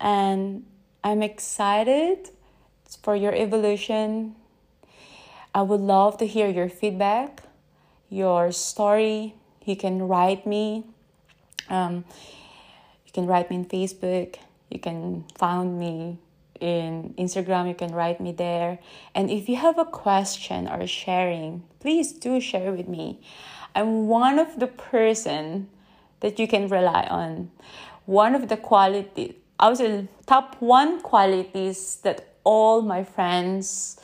And 0.00 0.66
I'm 1.04 1.22
excited 1.22 2.30
for 3.04 3.14
your 3.14 3.32
evolution. 3.32 4.34
I 5.54 5.62
would 5.62 5.80
love 5.80 6.18
to 6.18 6.26
hear 6.26 6.48
your 6.48 6.68
feedback, 6.68 7.44
your 8.08 8.50
story. 8.50 9.34
You 9.64 9.76
can 9.76 10.08
write 10.08 10.44
me. 10.44 10.86
Um, 11.68 12.04
you 13.06 13.12
can 13.12 13.26
write 13.26 13.48
me 13.48 13.58
on 13.58 13.64
Facebook. 13.66 14.38
You 14.70 14.80
can 14.80 15.22
find 15.38 15.78
me 15.78 16.18
in 16.60 17.14
Instagram. 17.18 17.68
You 17.68 17.74
can 17.74 17.92
write 17.92 18.20
me 18.20 18.32
there. 18.32 18.78
And 19.14 19.30
if 19.30 19.48
you 19.48 19.56
have 19.56 19.78
a 19.78 19.84
question 19.84 20.68
or 20.68 20.86
sharing, 20.86 21.64
please 21.80 22.12
do 22.12 22.40
share 22.40 22.72
with 22.72 22.88
me. 22.88 23.20
I'm 23.74 24.06
one 24.06 24.38
of 24.38 24.58
the 24.60 24.66
person 24.66 25.68
that 26.20 26.38
you 26.38 26.46
can 26.46 26.68
rely 26.68 27.06
on. 27.10 27.50
One 28.06 28.34
of 28.34 28.48
the 28.48 28.56
quality, 28.56 29.36
I 29.58 29.68
would 29.68 29.78
say 29.78 30.08
top 30.26 30.56
one 30.60 31.00
qualities 31.00 31.96
that 32.02 32.34
all 32.44 32.82
my 32.82 33.04
friends 33.04 34.00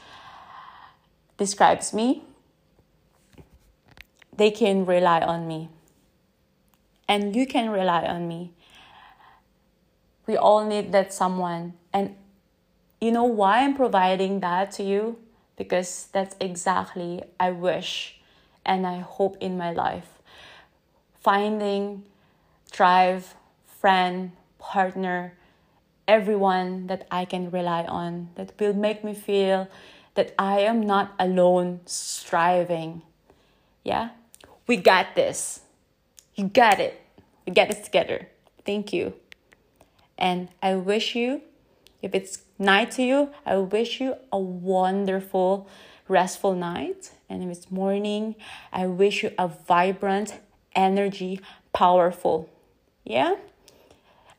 describes 1.37 1.93
me. 1.93 2.25
They 4.37 4.51
can 4.51 4.85
rely 4.85 5.21
on 5.21 5.47
me. 5.47 5.69
And 7.09 7.35
you 7.35 7.47
can 7.47 7.71
rely 7.71 8.03
on 8.05 8.29
me. 8.29 8.53
We 10.27 10.37
all 10.37 10.65
need 10.67 10.93
that 10.93 11.13
someone. 11.13 11.75
And 11.93 12.17
you 13.01 13.13
know 13.13 13.25
why 13.25 13.61
I'm 13.61 13.75
providing 13.75 14.41
that 14.41 14.73
to 14.73 14.83
you? 14.83 15.19
Because 15.57 16.09
that's 16.13 16.37
exactly 16.41 17.23
I 17.39 17.51
wish 17.51 18.19
and 18.65 18.87
I 18.87 18.99
hope 18.99 19.37
in 19.41 19.57
my 19.57 19.73
life. 19.73 20.19
Finding 21.21 22.05
tribe, 22.71 23.25
friend, 23.67 24.33
partner, 24.59 25.35
everyone 26.09 26.87
that 26.87 27.07
I 27.11 27.25
can 27.25 27.51
rely 27.51 27.85
on 27.85 28.31
that 28.37 28.53
will 28.59 28.75
make 28.75 29.03
me 29.05 29.15
feel 29.15 29.69
that 30.15 30.35
I 30.39 30.61
am 30.61 30.81
not 30.81 31.15
alone 31.19 31.81
striving. 31.87 33.03
Yeah? 33.85 34.11
We 34.67 34.77
got 34.77 35.15
this. 35.15 35.61
You 36.35 36.49
got 36.49 36.81
it. 36.81 37.01
We 37.47 37.53
got 37.53 37.69
this 37.69 37.81
together. 37.81 38.29
Thank 38.65 38.93
you. 38.93 39.15
And 40.19 40.49
I 40.63 40.75
wish 40.75 41.15
you, 41.15 41.43
if 42.03 42.15
it's 42.15 42.39
night 42.59 42.91
to 42.93 43.03
you, 43.03 43.31
I 43.47 43.57
wish 43.59 44.01
you 44.01 44.17
a 44.33 44.39
wonderful 44.39 45.69
restful 46.09 46.55
night. 46.55 47.13
And 47.29 47.43
if 47.43 47.51
it's 47.59 47.71
morning, 47.71 48.37
I 48.73 48.87
wish 48.87 49.23
you 49.23 49.33
a 49.39 49.49
vibrant, 49.49 50.35
energy, 50.75 51.41
powerful. 51.73 52.49
Yeah? 53.05 53.37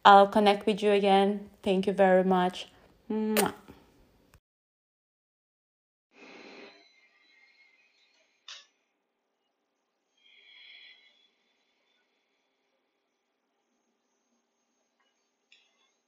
I'll 0.06 0.28
connect 0.28 0.66
with 0.66 0.84
you 0.84 0.92
again. 0.92 1.50
Thank 1.64 1.88
you 1.88 1.94
very 1.94 2.24
much. 2.24 2.70
Mwah. 3.12 3.54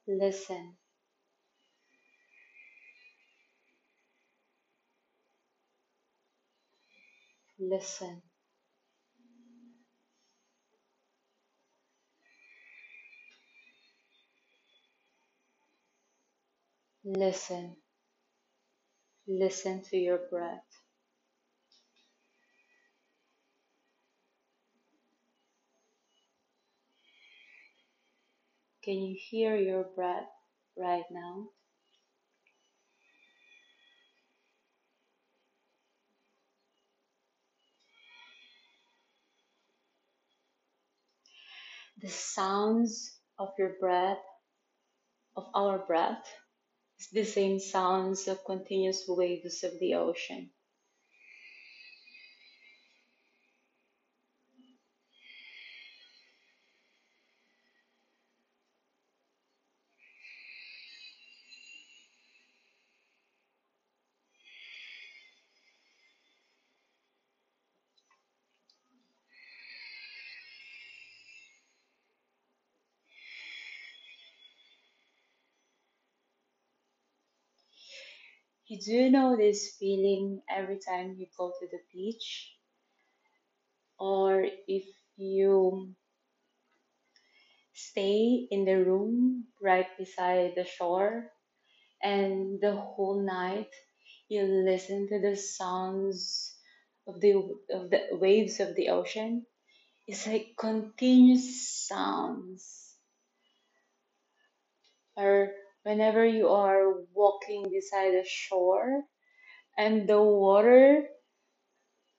Listen. 0.07 0.78
Listen. 7.59 8.21
Listen. 17.05 17.77
Listen 19.27 19.83
to 19.91 19.97
your 19.97 20.19
breath. 20.31 20.65
Can 28.83 28.95
you 29.01 29.17
hear 29.19 29.55
your 29.57 29.85
breath 29.95 30.29
right 30.77 31.05
now? 31.11 31.49
The 42.01 42.09
sounds 42.09 43.19
of 43.39 43.49
your 43.59 43.75
breath, 43.79 44.19
of 45.37 45.45
our 45.55 45.79
breath, 45.79 46.25
is 46.99 47.09
the 47.11 47.25
same 47.25 47.59
sounds 47.59 48.27
of 48.27 48.43
continuous 48.45 49.05
waves 49.07 49.63
of 49.63 49.79
the 49.79 49.95
ocean. 49.95 50.51
Do 78.85 78.93
you 78.93 79.11
know 79.11 79.37
this 79.37 79.75
feeling 79.79 80.41
every 80.49 80.79
time 80.79 81.15
you 81.17 81.27
go 81.37 81.51
to 81.59 81.67
the 81.71 81.79
beach, 81.93 82.53
or 83.99 84.45
if 84.67 84.85
you 85.17 85.93
stay 87.73 88.47
in 88.51 88.65
the 88.65 88.75
room 88.83 89.45
right 89.61 89.87
beside 89.97 90.53
the 90.55 90.65
shore, 90.65 91.31
and 92.01 92.61
the 92.61 92.75
whole 92.75 93.21
night 93.25 93.69
you 94.29 94.43
listen 94.43 95.07
to 95.09 95.19
the 95.21 95.35
sounds 95.35 96.55
of 97.07 97.19
the 97.21 97.33
of 97.71 97.89
the 97.89 98.01
waves 98.11 98.59
of 98.59 98.75
the 98.75 98.89
ocean. 98.89 99.45
It's 100.07 100.27
like 100.27 100.55
continuous 100.57 101.87
sounds. 101.87 102.95
Or 105.15 105.51
whenever 105.83 106.25
you 106.25 106.49
are 106.49 106.93
walking 107.13 107.63
beside 107.71 108.13
the 108.13 108.25
shore 108.27 109.03
and 109.77 110.07
the 110.09 110.21
water, 110.21 111.07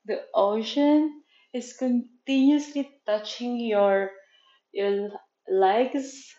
the 0.07 0.23
ocean 0.35 1.23
is 1.55 1.75
continuously 1.77 2.91
touching 3.07 3.59
your 3.61 4.11
your 4.73 5.11
legs 5.49 6.35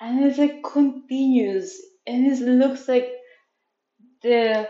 and 0.00 0.24
it's 0.24 0.38
like 0.38 0.62
continuous 0.62 1.80
and 2.06 2.26
it 2.26 2.40
looks 2.40 2.88
like 2.88 3.10
the 4.22 4.68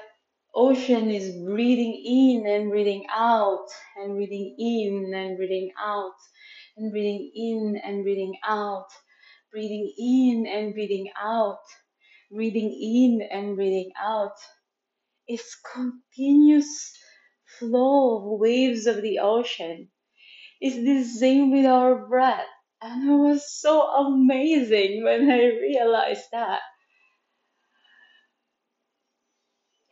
ocean 0.55 1.11
is 1.11 1.37
breathing 1.45 1.95
in 2.05 2.47
and 2.47 2.71
breathing 2.71 3.07
out 3.11 3.67
and 3.97 4.17
breathing 4.17 4.55
in 4.59 5.13
and 5.15 5.37
breathing 5.37 5.73
out 5.79 6.15
and 6.77 6.91
breathing 6.93 7.31
in 7.35 7.81
and 7.85 8.03
breathing 8.05 8.37
out 8.45 8.89
breathing 9.53 9.93
in 9.99 10.47
and 10.47 10.75
breathing 10.75 11.11
out, 11.21 11.61
breathing 12.33 12.73
in 12.73 13.23
and 13.31 13.57
breathing 13.57 13.93
out. 14.01 14.37
It's 15.29 15.57
continuous 15.75 16.97
flow 17.59 18.19
of 18.19 18.41
waves 18.41 18.87
of 18.87 19.03
the 19.03 19.21
ocean. 19.21 19.91
It's 20.61 20.77
the 20.77 21.05
same 21.05 21.53
with 21.53 21.67
our 21.67 22.07
breath. 22.09 22.47
And 22.83 23.11
it 23.11 23.15
was 23.15 23.53
so 23.61 23.83
amazing 23.83 25.05
when 25.05 25.31
I 25.31 25.45
realized 25.45 26.27
that. 26.33 26.61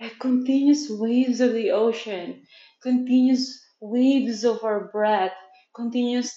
Like 0.01 0.19
continuous 0.19 0.89
waves 0.91 1.41
of 1.41 1.53
the 1.53 1.73
ocean, 1.73 2.45
continuous 2.83 3.61
waves 3.81 4.45
of 4.45 4.65
our 4.65 4.91
breath, 4.91 5.35
continuous 5.77 6.35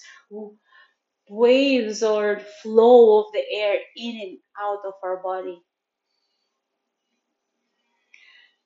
waves 1.34 2.02
or 2.02 2.40
flow 2.62 3.20
of 3.20 3.32
the 3.32 3.42
air 3.50 3.76
in 3.96 4.20
and 4.20 4.38
out 4.60 4.80
of 4.86 4.94
our 5.02 5.22
body. 5.22 5.60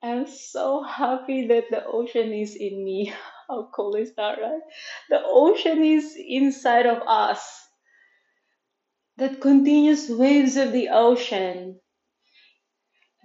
I'm 0.02 0.26
so 0.28 0.82
happy 0.82 1.46
that 1.48 1.70
the 1.70 1.84
ocean 1.86 2.32
is 2.32 2.54
in 2.56 2.84
me. 2.84 3.12
How 3.48 3.70
cool 3.74 3.96
is 3.96 4.14
that, 4.16 4.38
right? 4.40 4.60
The 5.10 5.22
ocean 5.24 5.82
is 5.82 6.16
inside 6.18 6.86
of 6.86 7.02
us. 7.06 7.40
That 9.16 9.40
continuous 9.40 10.08
waves 10.08 10.56
of 10.56 10.72
the 10.72 10.90
ocean 10.90 11.80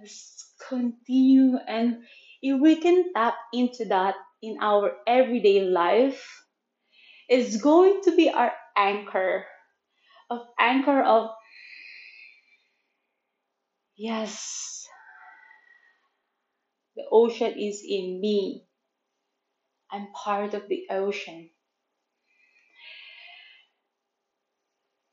just 0.02 0.52
continue, 0.68 1.56
and 1.68 2.02
if 2.42 2.60
we 2.60 2.76
can 2.76 3.12
tap 3.14 3.34
into 3.52 3.84
that 3.86 4.16
in 4.42 4.58
our 4.60 4.92
everyday 5.06 5.62
life, 5.62 6.24
it's 7.28 7.56
going 7.56 8.02
to 8.04 8.16
be 8.16 8.30
our 8.30 8.52
anchor 8.76 9.46
of 10.30 10.40
anchor 10.58 11.02
of 11.02 11.30
yes, 13.96 14.86
the 16.96 17.04
ocean 17.12 17.54
is 17.58 17.84
in 17.88 18.20
me. 18.20 18.66
I'm 19.90 20.12
part 20.12 20.52
of 20.52 20.68
the 20.68 20.86
ocean. 20.90 21.48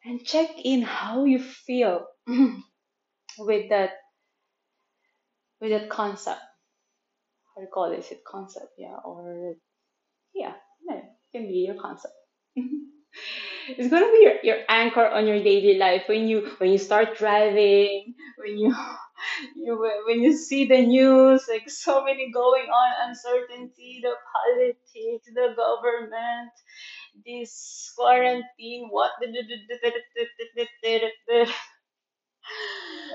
And 0.05 0.23
check 0.25 0.49
in 0.63 0.83
how 0.83 1.25
you 1.25 1.39
feel 1.39 2.05
with 3.39 3.69
that 3.69 3.91
with 5.61 5.71
that 5.71 5.89
concept. 5.89 6.41
How 7.55 7.61
do 7.61 7.63
you 7.63 7.67
call 7.73 7.89
this? 7.91 8.11
It 8.11 8.23
concept, 8.25 8.73
yeah, 8.77 8.97
or 9.05 9.55
yeah, 10.33 10.55
it 10.89 11.05
can 11.31 11.47
be 11.47 11.65
your 11.67 11.75
concept. 11.81 12.15
it's 13.69 13.89
gonna 13.89 14.11
be 14.11 14.21
your, 14.23 14.35
your 14.43 14.63
anchor 14.69 15.05
on 15.07 15.27
your 15.27 15.41
daily 15.43 15.77
life 15.77 16.03
when 16.07 16.27
you 16.27 16.51
when 16.57 16.71
you 16.71 16.77
start 16.77 17.17
driving, 17.17 18.13
when 18.37 18.57
you 18.57 18.75
you 19.55 19.77
when 20.07 20.21
you 20.21 20.33
see 20.35 20.65
the 20.65 20.81
news, 20.81 21.45
like 21.49 21.69
so 21.69 22.03
many 22.03 22.31
going 22.31 22.65
on, 22.69 23.09
uncertainty, 23.09 24.01
the 24.03 24.13
politics, 24.33 25.27
the 25.33 25.53
government, 25.55 26.51
this 27.25 27.93
quarantine, 27.97 28.87
what 28.89 29.11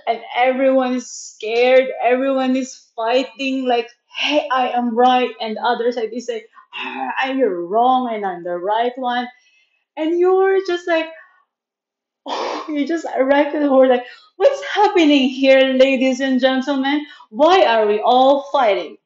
and 0.06 0.20
everyone 0.36 0.94
is 0.94 1.10
scared, 1.10 1.86
everyone 2.02 2.56
is 2.56 2.88
fighting 2.96 3.66
like 3.66 3.88
hey 4.18 4.48
I 4.50 4.70
am 4.70 4.96
right 4.96 5.30
and 5.40 5.56
the 5.56 5.62
other 5.62 5.92
side 5.92 6.10
is 6.12 6.28
like 6.32 6.48
ah, 6.74 7.30
you're 7.30 7.66
wrong 7.66 8.12
and 8.14 8.24
I'm 8.24 8.44
the 8.44 8.56
right 8.56 8.92
one 8.96 9.26
and 9.96 10.18
you're 10.18 10.58
just 10.66 10.86
like 10.86 11.06
oh, 12.26 12.66
you 12.68 12.86
just 12.86 13.06
arrived 13.16 13.54
at 13.54 13.62
the 13.62 13.68
whole 13.68 13.88
like 13.88 14.04
what's 14.36 14.62
happening 14.64 15.28
here 15.28 15.74
ladies 15.74 16.20
and 16.20 16.40
gentlemen? 16.40 17.04
Why 17.30 17.64
are 17.64 17.86
we 17.86 18.00
all 18.00 18.48
fighting? 18.52 18.96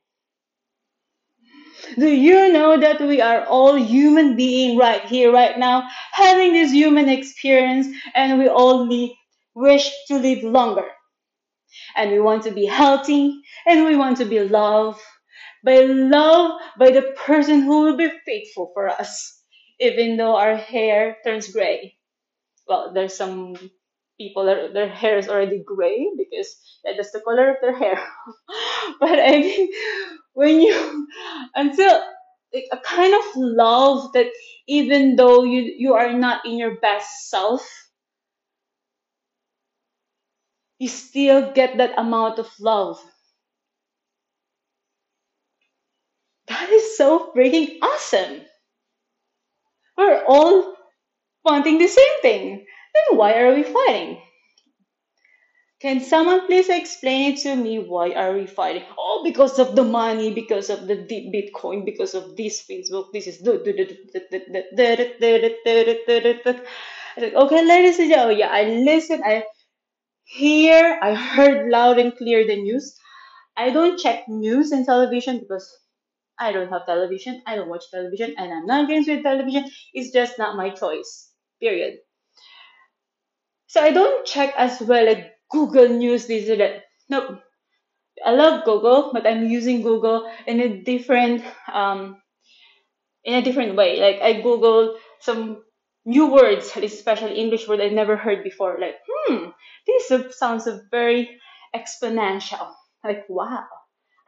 Do 1.99 2.09
you 2.09 2.53
know 2.53 2.79
that 2.79 3.01
we 3.01 3.21
are 3.21 3.45
all 3.47 3.75
human 3.75 4.37
being 4.37 4.79
right 4.79 5.05
here 5.05 5.33
right 5.33 5.59
now 5.59 5.89
having 6.13 6.53
this 6.53 6.73
human 6.73 7.09
experience 7.09 7.89
and 8.15 8.39
we 8.39 8.49
only 8.49 9.19
wish 9.55 9.91
to 10.09 10.19
live 10.19 10.45
longer? 10.45 10.87
And 11.97 12.11
we 12.13 12.21
want 12.21 12.45
to 12.45 12.53
be 12.53 12.67
healthy 12.67 13.41
and 13.67 13.85
we 13.85 13.97
want 13.97 14.17
to 14.19 14.25
be 14.25 14.41
loved 14.41 15.01
by 15.65 15.81
love 15.81 16.61
by 16.79 16.91
the 16.91 17.15
person 17.17 17.63
who 17.63 17.83
will 17.83 17.97
be 17.97 18.11
faithful 18.25 18.71
for 18.75 18.89
us 18.89 19.40
even 19.81 20.17
though 20.19 20.37
our 20.37 20.57
hair 20.57 21.19
turns 21.25 21.53
gray. 21.53 21.97
Well 22.69 22.93
there's 22.95 23.17
some 23.17 23.57
people 24.19 24.47
that 24.47 24.75
their 24.75 24.89
hair 24.89 25.19
is 25.19 25.29
already 25.29 25.63
gray 25.65 26.11
because 26.19 26.57
that's 26.85 27.13
the 27.13 27.21
color 27.21 27.51
of 27.53 27.57
their 27.63 27.77
hair. 27.77 27.99
But 29.01 29.19
i 29.21 29.33
mean 29.41 29.71
when 30.35 30.61
you 30.61 31.09
until 31.57 32.03
a 32.55 32.79
kind 32.85 33.15
of 33.15 33.25
love 33.37 34.13
that 34.15 34.27
even 34.69 35.17
though 35.17 35.45
you 35.45 35.63
you 35.79 35.95
are 35.95 36.13
not 36.13 36.47
in 36.47 36.59
your 36.59 36.77
best 36.81 37.31
self 37.31 37.63
you 40.81 40.89
still 40.89 41.53
get 41.53 41.79
that 41.79 41.99
amount 41.99 42.39
of 42.41 42.49
love. 42.61 43.01
That 46.49 46.71
is 46.71 46.97
so 46.99 47.33
freaking 47.35 47.79
awesome 47.83 48.43
we're 50.01 50.25
all 50.27 50.77
wanting 51.45 51.79
the 51.79 51.89
same 51.89 52.17
thing 52.23 52.67
then 52.95 53.19
why 53.19 53.35
are 53.41 53.55
we 53.55 53.63
fighting 53.63 54.19
Can 55.81 56.01
someone 56.01 56.47
please 56.47 56.69
explain 56.71 57.33
it 57.35 57.39
to 57.41 57.57
me? 57.57 57.79
Why 57.81 58.13
are 58.13 58.33
we 58.35 58.47
fighting? 58.47 58.85
Oh, 58.99 59.23
because 59.25 59.59
of 59.59 59.77
the 59.77 59.85
money, 59.85 60.33
because 60.33 60.71
of 60.71 60.87
the 60.87 60.97
Bitcoin, 60.97 61.85
because 61.85 62.15
of 62.15 62.37
this 62.37 62.65
Facebook. 62.71 63.13
This 63.13 63.27
is 63.27 63.43
okay, 67.35 67.65
ladies 67.67 67.99
and 67.99 68.11
gentlemen. 68.11 68.37
Oh 68.37 68.39
yeah, 68.39 68.51
I 68.51 68.65
listen. 68.65 69.23
I 69.25 69.45
hear. 70.25 70.99
I 71.03 71.15
heard 71.15 71.71
loud 71.71 71.99
and 71.99 72.17
clear 72.17 72.47
the 72.47 72.57
news. 72.57 72.97
I 73.57 73.71
don't 73.71 73.99
check 73.99 74.29
news 74.29 74.73
and 74.73 74.87
television 74.87 75.39
because 75.41 75.67
I 76.41 76.53
don't 76.53 76.71
have 76.71 76.87
television. 76.87 77.43
I 77.47 77.57
don't 77.57 77.69
watch 77.69 77.85
television, 77.91 78.35
and 78.39 78.53
I'm 78.53 78.67
not 78.67 78.85
against 78.85 79.09
with 79.09 79.23
television. 79.23 79.71
It's 79.95 80.13
just 80.13 80.39
not 80.39 80.57
my 80.57 80.71
choice. 80.71 81.31
Period. 81.61 81.99
So 83.69 83.81
I 83.81 83.91
don't 83.93 84.27
check 84.27 84.53
as 84.59 84.81
well 84.83 85.07
like 85.07 85.33
Google 85.51 85.89
News, 85.89 86.27
this 86.27 86.49
and 86.51 86.61
that. 86.61 86.85
Nope. 87.09 87.41
I 88.25 88.33
love 88.33 88.65
Google, 88.65 89.13
but 89.13 89.27
I'm 89.27 89.49
using 89.49 89.83
Google 89.83 90.31
in 90.47 90.61
a 90.61 90.83
different 90.83 91.45
um 91.73 92.21
in 93.25 93.35
a 93.35 93.43
different 93.43 93.77
way. 93.77 94.01
Like 94.01 94.21
I 94.23 94.41
Google 94.41 94.97
some 95.21 95.63
new 96.05 96.27
words, 96.33 96.73
especially 96.77 97.39
English 97.39 97.69
word 97.69 97.81
I 97.81 97.89
never 97.89 98.17
heard 98.17 98.43
before. 98.43 98.79
Like, 98.81 98.97
hmm, 99.09 99.51
this 99.87 100.37
sounds 100.37 100.69
very 100.91 101.39
exponential. 101.75 102.73
Like, 103.05 103.25
wow, 103.29 103.67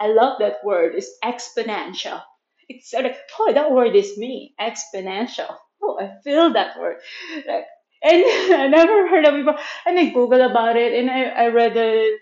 I 0.02 0.08
love 0.08 0.40
that 0.40 0.64
word. 0.64 0.96
It's 0.96 1.10
exponential. 1.24 2.22
It's 2.68 2.90
sort 2.90 3.06
of, 3.06 3.16
oh, 3.40 3.54
that 3.54 3.72
word 3.72 3.96
is 3.96 4.18
me, 4.18 4.54
exponential. 4.60 5.56
Oh, 5.82 5.98
I 6.00 6.20
feel 6.24 6.52
that 6.54 6.80
word. 6.80 6.98
Like, 7.46 7.66
and 8.04 8.24
I 8.62 8.68
never 8.68 9.08
heard 9.08 9.26
of 9.26 9.34
it 9.36 9.46
before. 9.46 9.60
And 9.86 9.98
I 10.00 10.10
Googled 10.12 10.50
about 10.50 10.76
it 10.76 10.94
and 10.94 11.10
I, 11.10 11.24
I 11.26 11.48
read 11.48 11.74
the, 11.74 12.18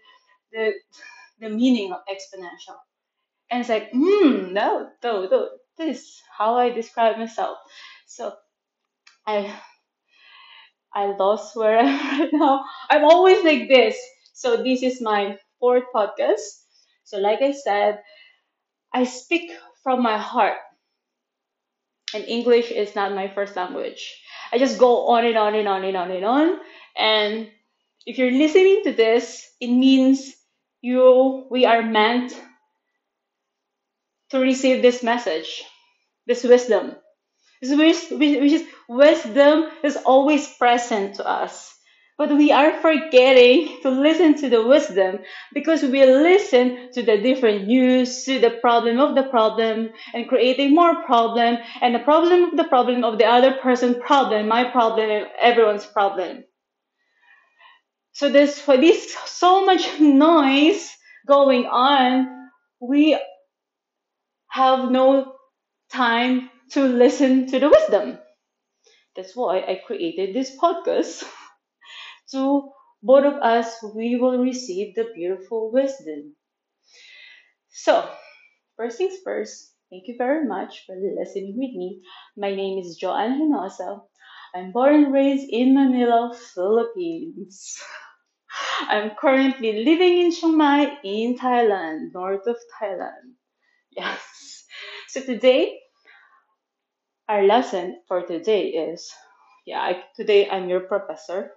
the 0.52 0.74
the 1.40 1.50
meaning 1.50 1.92
of 1.92 2.00
exponential. 2.10 2.76
And 3.50 3.60
it's 3.60 3.70
like, 3.70 3.90
hmm, 3.92 4.52
no, 4.54 4.90
no, 5.04 5.28
no, 5.28 5.50
this 5.78 5.98
is 6.00 6.22
how 6.36 6.56
I 6.56 6.70
describe 6.70 7.18
myself. 7.18 7.58
So 8.06 8.34
I 9.26 9.54
I 10.94 11.06
lost 11.16 11.56
where 11.56 11.78
I 11.78 11.82
am 11.82 12.20
right 12.20 12.30
now. 12.32 12.64
I'm 12.90 13.04
always 13.04 13.44
like 13.44 13.68
this. 13.68 13.98
So 14.34 14.62
this 14.62 14.82
is 14.82 15.00
my 15.02 15.38
fourth 15.60 15.84
podcast. 15.94 16.62
So 17.10 17.18
like 17.18 17.42
I 17.42 17.52
said, 17.52 18.02
I 18.94 19.04
speak 19.04 19.52
from 19.84 20.02
my 20.02 20.18
heart. 20.18 20.58
And 22.14 22.24
English 22.24 22.70
is 22.70 22.94
not 22.96 23.14
my 23.14 23.28
first 23.28 23.56
language. 23.56 24.02
I 24.52 24.58
just 24.58 24.78
go 24.78 25.08
on 25.08 25.24
and 25.26 25.38
on 25.38 25.54
and 25.54 25.68
on 25.68 25.84
and 25.84 25.96
on 25.96 26.10
and 26.10 26.24
on. 26.24 26.60
And 26.96 27.50
if 28.06 28.18
you're 28.18 28.32
listening 28.32 28.82
to 28.84 28.92
this, 28.92 29.48
it 29.60 29.68
means 29.68 30.34
you 30.82 31.46
we 31.50 31.66
are 31.66 31.82
meant 31.82 32.32
to 34.30 34.40
receive 34.40 34.82
this 34.82 35.02
message, 35.02 35.64
this 36.26 36.44
wisdom. 36.44 36.96
This 37.62 37.76
wis- 37.76 38.10
which 38.10 38.52
is 38.52 38.66
wisdom 38.88 39.70
is 39.84 39.96
always 39.98 40.48
present 40.56 41.16
to 41.16 41.26
us. 41.28 41.74
But 42.20 42.36
we 42.36 42.52
are 42.52 42.78
forgetting 42.82 43.80
to 43.80 43.88
listen 43.88 44.34
to 44.42 44.50
the 44.50 44.62
wisdom 44.62 45.20
because 45.54 45.82
we 45.82 46.04
listen 46.04 46.92
to 46.92 47.02
the 47.02 47.16
different 47.16 47.66
news, 47.66 48.24
to 48.26 48.38
the 48.38 48.50
problem 48.60 49.00
of 49.00 49.14
the 49.14 49.22
problem, 49.22 49.88
and 50.12 50.28
creating 50.28 50.74
more 50.74 51.02
problem, 51.04 51.56
and 51.80 51.94
the 51.94 52.00
problem 52.00 52.44
of 52.44 52.58
the 52.58 52.64
problem 52.64 53.04
of 53.04 53.16
the 53.16 53.24
other 53.24 53.54
person 53.54 54.02
problem, 54.02 54.48
my 54.48 54.64
problem, 54.64 55.28
everyone's 55.40 55.86
problem. 55.86 56.44
So 58.12 58.28
there's 58.28 58.60
for 58.60 58.76
this 58.76 59.16
so 59.24 59.64
much 59.64 59.98
noise 59.98 60.94
going 61.26 61.64
on, 61.64 62.50
we 62.82 63.18
have 64.50 64.90
no 64.90 65.36
time 65.90 66.50
to 66.72 66.84
listen 66.84 67.46
to 67.46 67.58
the 67.58 67.70
wisdom. 67.70 68.18
That's 69.16 69.34
why 69.34 69.60
I 69.60 69.80
created 69.86 70.36
this 70.36 70.54
podcast. 70.54 71.24
to 72.32 72.70
both 73.02 73.24
of 73.24 73.34
us, 73.42 73.82
we 73.94 74.16
will 74.16 74.38
receive 74.38 74.94
the 74.94 75.10
beautiful 75.14 75.70
wisdom. 75.72 76.36
So, 77.70 78.08
first 78.76 78.98
things 78.98 79.18
first, 79.24 79.74
thank 79.90 80.08
you 80.08 80.16
very 80.18 80.46
much 80.46 80.84
for 80.86 80.96
listening 80.96 81.54
with 81.58 81.74
me. 81.74 82.02
My 82.36 82.54
name 82.54 82.78
is 82.78 82.96
Joanne 82.96 83.40
Hinosa. 83.40 84.02
I'm 84.54 84.72
born 84.72 85.04
and 85.04 85.12
raised 85.12 85.48
in 85.50 85.74
Manila, 85.74 86.34
Philippines. 86.54 87.80
I'm 88.88 89.12
currently 89.18 89.84
living 89.84 90.18
in 90.26 90.32
Chiang 90.32 90.56
Mai 90.56 90.98
in 91.04 91.36
Thailand, 91.38 92.12
north 92.14 92.46
of 92.46 92.56
Thailand. 92.80 93.34
Yes. 93.96 94.64
So 95.08 95.20
today, 95.22 95.78
our 97.28 97.42
lesson 97.44 98.02
for 98.08 98.22
today 98.26 98.68
is 98.68 99.10
yeah, 99.66 99.80
I, 99.80 100.04
today 100.16 100.48
I'm 100.50 100.68
your 100.68 100.80
professor. 100.80 101.52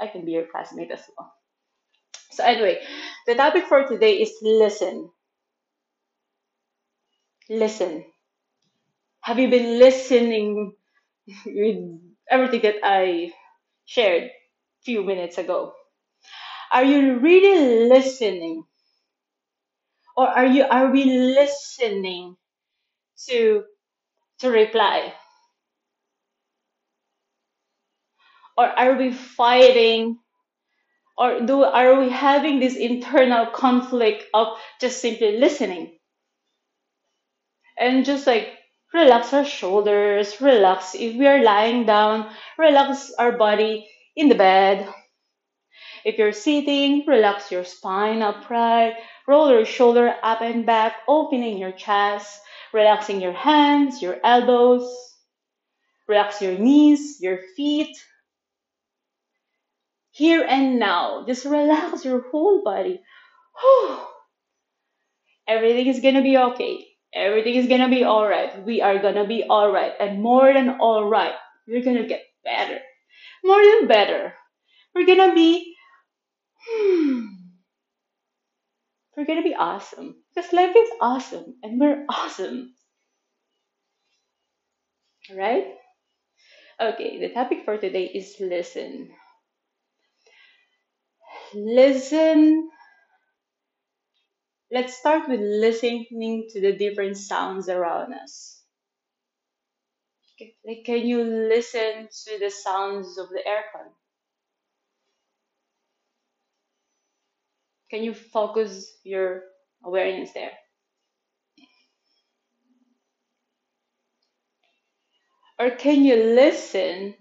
I 0.00 0.06
can 0.08 0.24
be 0.24 0.32
your 0.32 0.46
classmate 0.46 0.90
as 0.92 1.02
well. 1.16 1.32
So, 2.32 2.44
anyway, 2.44 2.82
the 3.26 3.34
topic 3.34 3.66
for 3.66 3.84
today 3.86 4.20
is 4.20 4.36
listen. 4.42 5.10
Listen. 7.48 8.04
Have 9.22 9.40
you 9.40 9.48
been 9.50 9.80
listening 9.80 10.76
with 11.46 12.00
everything 12.30 12.62
that 12.62 12.76
I 12.84 13.32
shared 13.86 14.24
a 14.24 14.30
few 14.84 15.04
minutes 15.04 15.38
ago? 15.38 15.74
Are 16.72 16.84
you 16.84 17.18
really 17.20 17.88
listening? 17.88 18.64
Or 20.16 20.26
are 20.26 20.46
you 20.46 20.64
are 20.64 20.90
we 20.90 21.04
listening 21.04 22.36
to 23.28 23.64
to 24.40 24.50
reply? 24.50 25.14
Or 28.56 28.66
are 28.66 28.94
we 28.94 29.12
fighting? 29.12 30.18
Or 31.16 31.40
do 31.40 31.62
are 31.62 31.94
we 31.98 32.10
having 32.10 32.60
this 32.60 32.76
internal 32.76 33.46
conflict 33.46 34.24
of 34.34 34.58
just 34.80 35.00
simply 35.00 35.38
listening? 35.38 35.98
And 37.78 38.04
just 38.04 38.26
like 38.26 38.48
relax 38.92 39.32
our 39.32 39.44
shoulders 39.44 40.40
relax. 40.40 40.94
If 40.94 41.16
we 41.16 41.26
are 41.26 41.42
lying 41.42 41.86
down 41.86 42.30
relax 42.58 43.12
our 43.18 43.32
body 43.32 43.88
in 44.16 44.28
the 44.28 44.34
bed. 44.34 44.88
If 46.04 46.18
you're 46.18 46.32
sitting 46.32 47.04
relax 47.06 47.50
your 47.50 47.64
spine 47.64 48.22
upright. 48.22 48.94
Roll 49.26 49.50
your 49.50 49.64
shoulder 49.64 50.14
up 50.22 50.42
and 50.42 50.66
back 50.66 50.96
opening 51.08 51.58
your 51.58 51.72
chest 51.72 52.40
relaxing 52.74 53.20
your 53.20 53.32
hands 53.32 54.02
your 54.02 54.18
elbows. 54.24 54.84
Relax 56.08 56.42
your 56.42 56.58
knees 56.58 57.18
your 57.20 57.38
feet 57.56 57.96
here 60.14 60.46
and 60.48 60.78
now. 60.78 61.24
Just 61.26 61.44
relax 61.44 62.04
your 62.04 62.22
whole 62.30 62.62
body. 62.62 63.02
Everything 65.48 65.88
is 65.88 66.00
gonna 66.00 66.22
be 66.22 66.38
okay. 66.38 66.86
Everything 67.12 67.56
is 67.56 67.66
gonna 67.66 67.88
be 67.88 68.04
alright. 68.04 68.64
We 68.64 68.80
are 68.80 68.98
gonna 68.98 69.26
be 69.26 69.42
alright. 69.42 69.92
And 69.98 70.22
more 70.22 70.52
than 70.52 70.80
alright, 70.80 71.34
we're 71.66 71.82
gonna 71.82 72.06
get 72.06 72.22
better. 72.44 72.78
More 73.44 73.62
than 73.62 73.88
better. 73.88 74.34
We're 74.94 75.06
gonna 75.06 75.34
be, 75.34 75.74
hmm, 76.62 77.26
we're 79.16 79.26
gonna 79.26 79.42
be 79.42 79.54
awesome. 79.54 80.14
Because 80.34 80.52
life 80.52 80.76
is 80.76 80.90
awesome 81.00 81.56
and 81.62 81.80
we're 81.80 82.06
awesome. 82.08 82.74
Right? 85.34 85.74
Okay, 86.80 87.18
the 87.18 87.34
topic 87.34 87.64
for 87.64 87.78
today 87.78 88.04
is 88.04 88.36
listen. 88.38 89.10
Listen. 91.54 92.70
Let's 94.70 94.98
start 94.98 95.28
with 95.28 95.40
listening 95.40 96.48
to 96.50 96.60
the 96.60 96.72
different 96.72 97.16
sounds 97.16 97.68
around 97.68 98.14
us. 98.14 98.62
Can 100.84 101.06
you 101.06 101.22
listen 101.24 102.08
to 102.26 102.38
the 102.40 102.50
sounds 102.50 103.18
of 103.18 103.28
the 103.30 103.42
aircon? 103.46 103.88
Can 107.90 108.02
you 108.02 108.14
focus 108.14 108.98
your 109.04 109.44
awareness 109.84 110.32
there? 110.32 110.52
Or 115.58 115.70
can 115.70 116.04
you 116.04 116.16
listen 116.16 117.14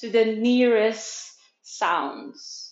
to 0.00 0.10
the 0.10 0.24
nearest 0.24 1.32
sounds? 1.62 2.65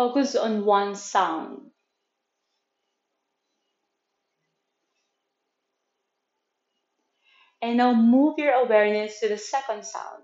Focus 0.00 0.34
on 0.34 0.64
one 0.64 0.94
sound. 0.94 1.60
And 7.60 7.76
now 7.76 7.92
move 7.92 8.38
your 8.38 8.54
awareness 8.54 9.20
to 9.20 9.28
the 9.28 9.36
second 9.36 9.84
sound. 9.84 10.22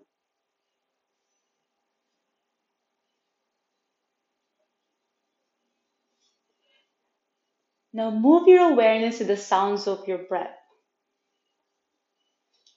Now 7.93 8.11
move 8.11 8.49
your 8.49 8.72
awareness 8.72 9.18
to 9.18 9.24
the 9.24 9.37
sounds 9.37 9.87
of 9.87 10.09
your 10.09 10.18
breath. 10.24 10.57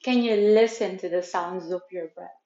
Can 0.04 0.22
you 0.22 0.36
listen 0.36 0.98
to 0.98 1.08
the 1.08 1.22
sounds 1.22 1.72
of 1.72 1.82
your 1.90 2.08
breath? 2.08 2.39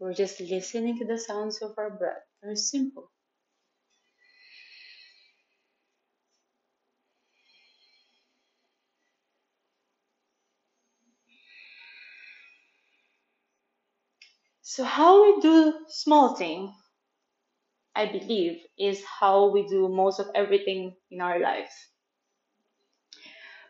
We're 0.00 0.14
just 0.14 0.40
listening 0.40 0.98
to 0.98 1.04
the 1.04 1.16
sounds 1.16 1.62
of 1.62 1.78
our 1.78 1.90
breath. 1.90 2.24
Very 2.42 2.56
simple. 2.56 3.12
So 14.62 14.84
how 14.84 15.22
we 15.36 15.42
do 15.42 15.84
small 15.88 16.34
thing, 16.34 16.74
I 17.94 18.06
believe, 18.06 18.66
is 18.76 19.04
how 19.04 19.50
we 19.50 19.64
do 19.68 19.88
most 19.88 20.18
of 20.18 20.26
everything 20.34 20.96
in 21.12 21.20
our 21.20 21.38
life. 21.38 21.72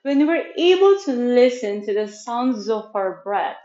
When 0.03 0.27
we're 0.27 0.53
able 0.59 1.01
to 1.05 1.13
listen 1.13 1.87
to 1.87 1.95
the 1.95 2.07
sounds 2.07 2.69
of 2.69 2.95
our 2.95 3.23
breath, 3.25 3.65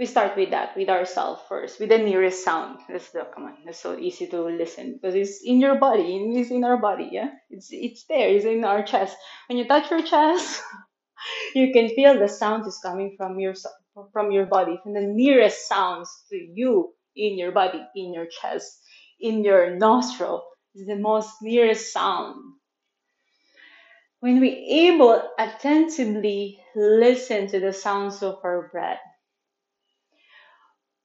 we 0.00 0.06
start 0.06 0.34
with 0.34 0.50
that, 0.50 0.74
with 0.78 0.88
ourselves 0.88 1.42
first, 1.46 1.78
with 1.78 1.90
the 1.90 1.98
nearest 1.98 2.42
sound. 2.42 2.78
Let's 2.88 3.12
do, 3.12 3.20
come 3.34 3.44
on, 3.44 3.56
it's 3.66 3.80
so 3.80 3.98
easy 3.98 4.26
to 4.28 4.40
listen 4.44 4.94
because 4.94 5.14
it's 5.14 5.42
in 5.44 5.60
your 5.60 5.78
body, 5.78 6.16
it's 6.34 6.50
in 6.50 6.64
our 6.64 6.78
body, 6.78 7.10
yeah. 7.12 7.28
It's 7.50 7.68
it's 7.70 8.06
there, 8.06 8.30
it's 8.30 8.46
in 8.46 8.64
our 8.64 8.82
chest. 8.82 9.14
When 9.46 9.58
you 9.58 9.68
touch 9.68 9.90
your 9.90 10.02
chest, 10.02 10.62
you 11.54 11.70
can 11.74 11.90
feel 11.90 12.18
the 12.18 12.28
sound 12.28 12.66
is 12.66 12.80
coming 12.82 13.14
from 13.18 13.38
your 13.38 13.52
from 14.10 14.32
your 14.32 14.46
body, 14.46 14.80
from 14.82 14.94
the 14.94 15.02
nearest 15.04 15.68
sounds 15.68 16.08
to 16.30 16.36
you 16.36 16.94
in 17.14 17.36
your 17.36 17.52
body, 17.52 17.84
in 17.94 18.14
your 18.14 18.26
chest, 18.26 18.80
in 19.20 19.44
your 19.44 19.76
nostril 19.76 20.42
is 20.74 20.86
the 20.86 20.96
most 20.96 21.30
nearest 21.42 21.92
sound. 21.92 22.36
When 24.20 24.40
we 24.40 24.48
able 24.88 25.20
attentively 25.38 26.58
listen 26.74 27.48
to 27.48 27.60
the 27.60 27.74
sounds 27.74 28.22
of 28.22 28.38
our 28.44 28.70
breath, 28.72 29.00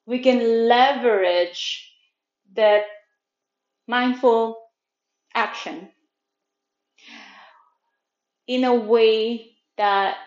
we 0.07 0.19
can 0.19 0.67
leverage 0.67 1.91
that 2.55 2.83
mindful 3.87 4.57
action 5.35 5.89
in 8.47 8.63
a 8.65 8.75
way 8.75 9.51
that 9.77 10.17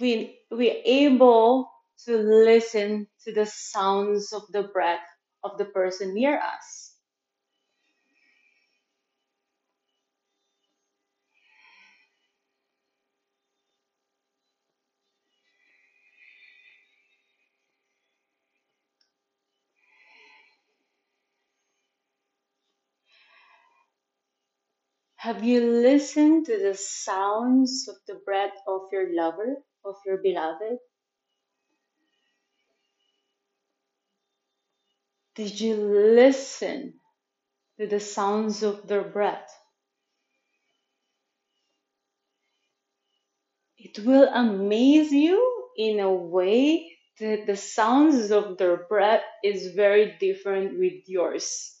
we 0.00 0.38
we're 0.50 0.82
able 0.84 1.70
to 2.06 2.16
listen 2.18 3.06
to 3.24 3.32
the 3.34 3.46
sounds 3.46 4.32
of 4.32 4.42
the 4.52 4.64
breath 4.64 5.00
of 5.44 5.58
the 5.58 5.66
person 5.66 6.14
near 6.14 6.38
us. 6.38 6.91
Have 25.22 25.44
you 25.44 25.60
listened 25.60 26.46
to 26.46 26.58
the 26.58 26.74
sounds 26.74 27.88
of 27.88 27.96
the 28.08 28.20
breath 28.24 28.56
of 28.66 28.82
your 28.92 29.14
lover, 29.14 29.56
of 29.84 29.96
your 30.04 30.18
beloved? 30.18 30.78
Did 35.36 35.60
you 35.60 35.76
listen 35.76 36.94
to 37.78 37.86
the 37.86 38.00
sounds 38.00 38.62
of 38.62 38.86
their 38.86 39.02
breath. 39.02 39.50
It 43.78 43.98
will 44.04 44.28
amaze 44.32 45.12
you 45.12 45.40
in 45.76 46.00
a 46.00 46.12
way 46.12 46.96
that 47.18 47.46
the 47.46 47.56
sounds 47.56 48.30
of 48.30 48.58
their 48.58 48.86
breath 48.88 49.24
is 49.42 49.74
very 49.74 50.16
different 50.20 50.78
with 50.78 51.08
yours. 51.08 51.76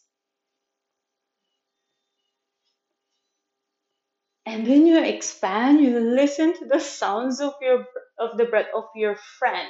And 4.46 4.68
when 4.68 4.86
you 4.86 5.02
expand, 5.02 5.80
you 5.80 5.98
listen 5.98 6.56
to 6.56 6.66
the 6.66 6.78
sounds 6.78 7.40
of 7.40 7.54
your 7.60 7.86
of 8.20 8.36
the 8.36 8.44
breath 8.44 8.68
of 8.72 8.88
your 8.94 9.16
friend. 9.16 9.68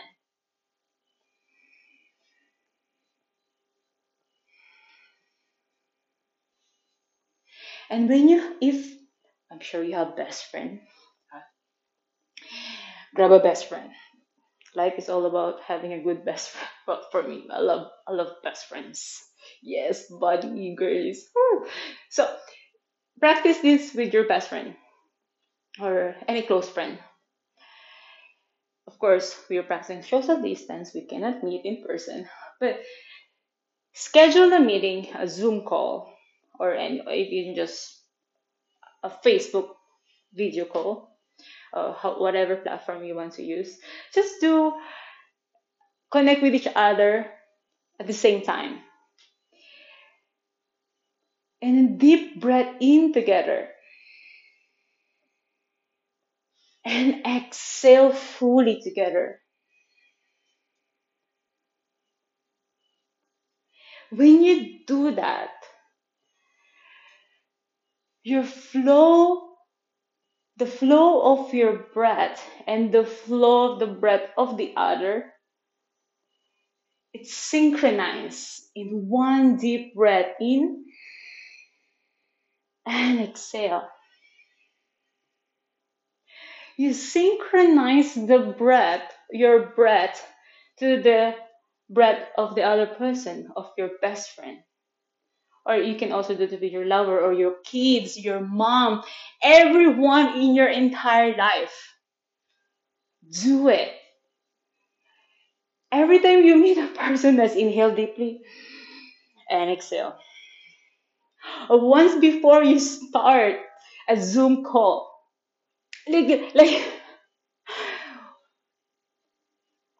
And 7.88 8.08
when 8.08 8.28
you, 8.28 8.56
if 8.60 8.92
I'm 9.50 9.60
sure 9.60 9.84
you 9.84 9.94
have 9.94 10.16
best 10.16 10.46
friend, 10.50 10.80
grab 13.14 13.32
a 13.32 13.40
best 13.40 13.68
friend. 13.68 13.90
Life 14.74 14.94
is 14.98 15.08
all 15.10 15.26
about 15.26 15.62
having 15.62 15.92
a 15.94 16.02
good 16.02 16.24
best 16.24 16.50
friend. 16.50 16.68
But 16.86 17.12
for 17.12 17.22
me, 17.22 17.46
I 17.52 17.60
love, 17.60 17.88
I 18.08 18.12
love 18.12 18.42
best 18.44 18.66
friends. 18.68 19.20
Yes, 19.62 20.06
buddy, 20.20 20.74
girls. 20.76 21.18
So 22.10 22.24
practice 23.20 23.58
this 23.58 23.94
with 23.94 24.12
your 24.12 24.24
best 24.24 24.48
friend 24.48 24.74
or 25.80 26.14
any 26.28 26.42
close 26.42 26.68
friend. 26.68 26.98
Of 28.86 28.98
course, 28.98 29.38
we 29.48 29.58
are 29.58 29.62
practicing 29.62 30.02
social 30.02 30.42
distance. 30.42 30.92
We 30.94 31.06
cannot 31.06 31.42
meet 31.42 31.64
in 31.64 31.84
person, 31.86 32.28
but 32.60 32.80
schedule 33.94 34.52
a 34.52 34.60
meeting, 34.60 35.08
a 35.14 35.28
Zoom 35.28 35.62
call, 35.64 36.12
or 36.58 36.74
any, 36.74 37.00
even 37.08 37.54
just 37.54 38.02
a 39.02 39.10
Facebook 39.10 39.70
video 40.34 40.64
call, 40.64 41.16
uh, 41.72 41.92
whatever 42.18 42.56
platform 42.56 43.04
you 43.04 43.14
want 43.14 43.34
to 43.34 43.42
use. 43.42 43.78
Just 44.14 44.40
do 44.40 44.72
connect 46.10 46.42
with 46.42 46.54
each 46.54 46.68
other 46.74 47.26
at 47.98 48.06
the 48.06 48.12
same 48.12 48.42
time. 48.42 48.80
And 51.62 51.78
a 51.96 51.98
deep 51.98 52.40
breath 52.40 52.76
in 52.80 53.14
together. 53.14 53.70
And 56.84 57.26
exhale 57.26 58.12
fully 58.12 58.80
together. 58.82 59.40
When 64.10 64.42
you 64.42 64.80
do 64.86 65.14
that, 65.16 65.50
your 68.24 68.44
flow, 68.44 69.50
the 70.58 70.66
flow 70.66 71.32
of 71.34 71.54
your 71.54 71.78
breath 71.94 72.44
and 72.66 72.92
the 72.92 73.04
flow 73.06 73.72
of 73.74 73.80
the 73.80 73.86
breath 73.88 74.30
of 74.38 74.56
the 74.58 74.74
other, 74.76 75.32
it's 77.14 77.34
synchronized 77.34 78.62
in 78.76 79.08
one 79.08 79.58
deep 79.58 79.94
breath 79.94 80.34
in 80.40 80.84
and 82.86 83.20
exhale. 83.20 83.88
You 86.76 86.92
synchronize 86.92 88.14
the 88.14 88.54
breath, 88.58 89.12
your 89.30 89.66
breath, 89.74 90.26
to 90.78 91.02
the 91.02 91.36
breath 91.90 92.28
of 92.36 92.54
the 92.54 92.62
other 92.62 92.86
person, 92.86 93.50
of 93.56 93.70
your 93.78 93.90
best 94.00 94.32
friend 94.34 94.58
or 95.64 95.76
you 95.76 95.96
can 95.96 96.12
also 96.12 96.34
do 96.34 96.44
it 96.44 96.60
with 96.60 96.72
your 96.72 96.86
lover 96.86 97.20
or 97.20 97.32
your 97.32 97.54
kids, 97.64 98.18
your 98.18 98.40
mom, 98.40 99.02
everyone 99.42 100.38
in 100.40 100.54
your 100.54 100.68
entire 100.68 101.36
life. 101.36 101.94
Do 103.30 103.68
it. 103.68 103.92
Every 105.92 106.20
time 106.20 106.44
you 106.44 106.56
meet 106.56 106.78
a 106.78 106.88
person, 106.88 107.36
let's 107.36 107.54
inhale 107.54 107.94
deeply 107.94 108.40
and 109.50 109.70
exhale. 109.70 110.16
Once 111.70 112.20
before 112.20 112.62
you 112.64 112.78
start 112.78 113.56
a 114.08 114.16
Zoom 114.20 114.64
call, 114.64 115.10
like, 116.08 116.54
like 116.54 116.84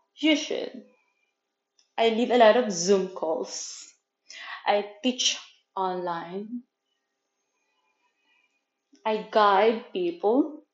you 0.17 0.37
should. 0.37 0.85
I 1.97 2.11
lead 2.11 2.31
a 2.31 2.37
lot 2.39 2.57
of 2.59 2.71
Zoom 2.71 3.09
calls. 3.09 3.89
I 4.67 4.87
teach 5.03 5.39
online. 5.77 6.63
I 9.07 9.29
guide 9.31 9.93
people 9.93 10.65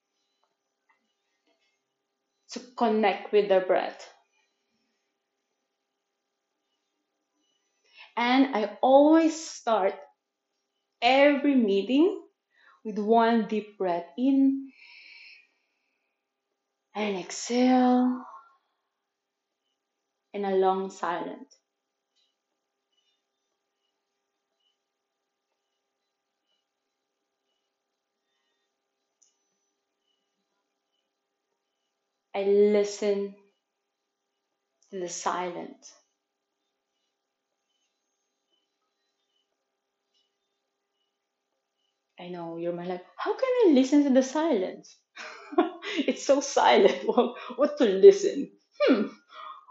to 2.51 2.61
connect 2.77 3.33
with 3.33 3.49
their 3.49 3.61
breath. 3.65 4.13
And 8.19 8.55
I 8.55 8.77
always 8.83 9.35
start 9.49 9.95
every 11.03 11.55
meeting 11.55 12.23
with 12.85 12.99
one 12.99 13.49
deep 13.49 13.79
breath 13.79 14.07
in 14.19 14.73
and 16.95 17.17
exhale 17.17 18.27
and 20.33 20.47
a 20.47 20.57
long 20.57 20.89
silence. 20.89 21.59
I 32.35 32.45
listen 32.45 33.37
to 34.91 34.99
the 35.01 35.09
silence. 35.09 35.95
I 42.21 42.29
know 42.29 42.57
you're 42.59 42.73
my 42.73 42.85
like, 42.87 43.05
how 43.17 43.33
can 43.35 43.49
I 43.67 43.73
listen 43.73 44.05
to 44.05 44.11
the 44.11 44.23
silence? 44.23 44.97
it's 46.07 46.25
so 46.27 46.41
silent. 46.41 47.05
What, 47.57 47.79
to 47.79 47.85
listen? 47.85 48.51
Hmm, 48.81 49.07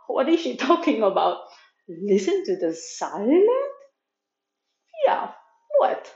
what 0.07 0.29
is 0.29 0.41
she 0.41 0.57
talking 0.57 1.03
about? 1.03 1.39
Listen 1.87 2.43
to 2.45 2.57
the 2.57 2.73
silence? 2.75 3.51
Yeah, 5.05 5.31
what? 5.79 6.13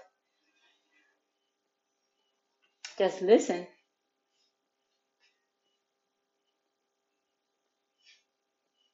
Just 2.97 3.21
listen. 3.21 3.67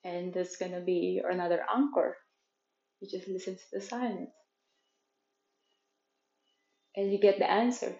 and 0.04 0.34
that's 0.34 0.58
gonna 0.58 0.82
be 0.82 1.22
another 1.24 1.64
anchor. 1.76 2.18
You 3.02 3.10
just 3.10 3.28
listen 3.28 3.56
to 3.58 3.64
the 3.74 3.82
silence. 3.82 4.32
And 6.98 7.12
you 7.12 7.20
get 7.20 7.38
the 7.38 7.50
answer. 7.50 7.96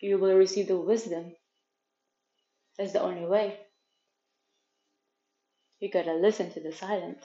You 0.00 0.18
will 0.18 0.34
receive 0.34 0.66
the 0.66 0.78
wisdom. 0.78 1.34
That's 2.78 2.94
the 2.94 3.02
only 3.02 3.26
way. 3.26 3.58
You 5.78 5.90
gotta 5.90 6.14
listen 6.14 6.50
to 6.52 6.60
the 6.60 6.72
silence. 6.72 7.22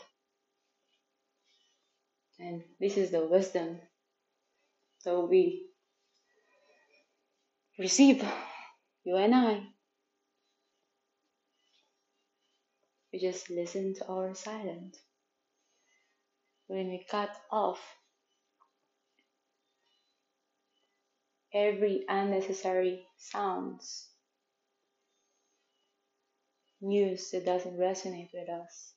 And 2.38 2.64
this 2.82 2.98
is 2.98 3.10
the 3.10 3.26
wisdom 3.26 3.80
that 5.06 5.20
we 5.22 5.70
receive, 7.80 8.24
you 9.06 9.16
and 9.16 9.34
I. 9.34 9.64
We 13.14 13.20
just 13.20 13.50
listen 13.50 13.94
to 13.96 14.08
our 14.08 14.36
silence. 14.36 15.00
When 16.68 16.90
we 16.90 17.06
cut 17.10 17.32
off 17.50 17.80
every 21.58 22.06
unnecessary 22.08 23.04
sounds, 23.18 24.10
news 26.80 27.32
that 27.32 27.46
doesn't 27.46 27.80
resonate 27.80 28.30
with 28.32 28.48
us, 28.48 28.94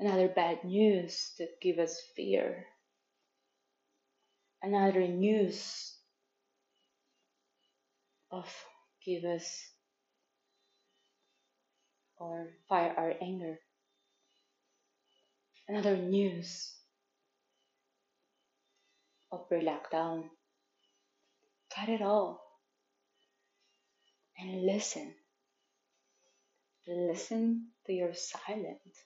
another 0.00 0.26
bad 0.26 0.64
news 0.64 1.34
that 1.38 1.60
give 1.60 1.78
us 1.78 2.00
fear, 2.16 2.64
another 4.62 5.06
news 5.06 5.94
of 8.30 8.48
give 9.04 9.24
us 9.24 9.62
or 12.16 12.48
fire 12.70 12.94
our 12.96 13.12
anger. 13.20 13.58
Another 15.68 15.96
news 15.96 16.72
of 19.30 19.44
your 19.50 19.60
lockdown. 19.60 20.30
Cut 21.76 21.90
it 21.90 22.02
all 22.02 22.42
and 24.38 24.64
listen. 24.66 25.14
Listen 26.88 27.68
to 27.86 27.92
your 27.92 28.14
silence. 28.14 29.04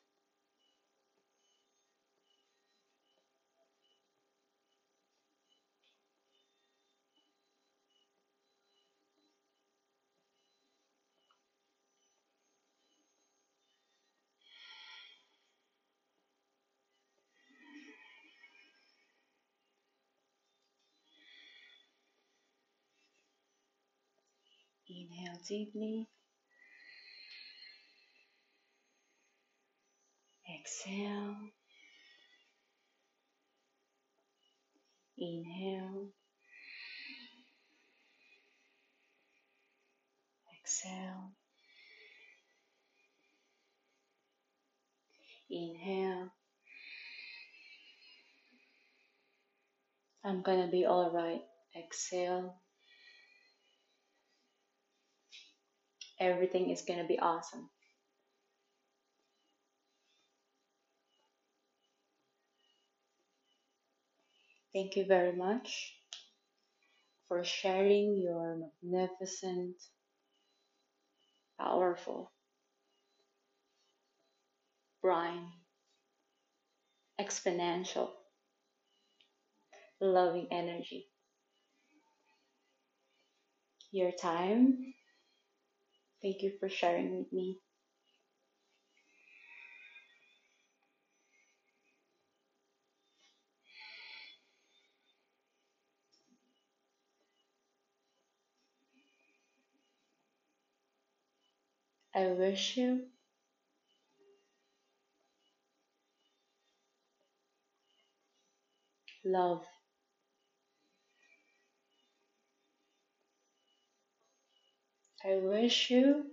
Inhale 24.89 25.30
deeply. 25.47 26.09
Exhale. 30.49 31.36
Inhale. 35.18 36.09
Exhale. 40.59 41.32
Inhale. 45.51 46.30
I'm 50.24 50.43
gonna 50.43 50.68
be 50.70 50.86
alright. 50.86 51.43
Exhale. 51.76 52.61
Everything 56.21 56.71
is 56.71 56.83
gonna 56.83 57.05
be 57.05 57.18
awesome. 57.18 57.68
Thank 64.73 64.97
you 64.97 65.05
very 65.05 65.31
much 65.33 65.95
for 67.29 67.43
sharing 67.43 68.18
your 68.18 68.71
magnificent, 68.83 69.77
powerful, 71.59 72.33
brine, 75.03 75.53
exponential, 77.21 78.11
loving 80.01 80.49
energy. 80.51 81.09
Your 83.93 84.11
time. 84.11 84.95
Thank 86.23 86.43
you 86.43 86.53
for 86.59 86.68
sharing 86.71 87.18
with 87.18 87.33
me. 87.33 87.59
I 102.14 102.29
wish 102.29 102.77
you 102.77 103.09
love. 109.25 109.66
I 115.23 115.37
wish 115.37 115.91
you 115.91 116.31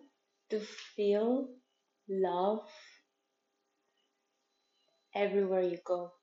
to 0.50 0.62
feel 0.62 1.50
love 2.08 2.66
everywhere 5.14 5.62
you 5.62 5.78
go. 5.84 6.14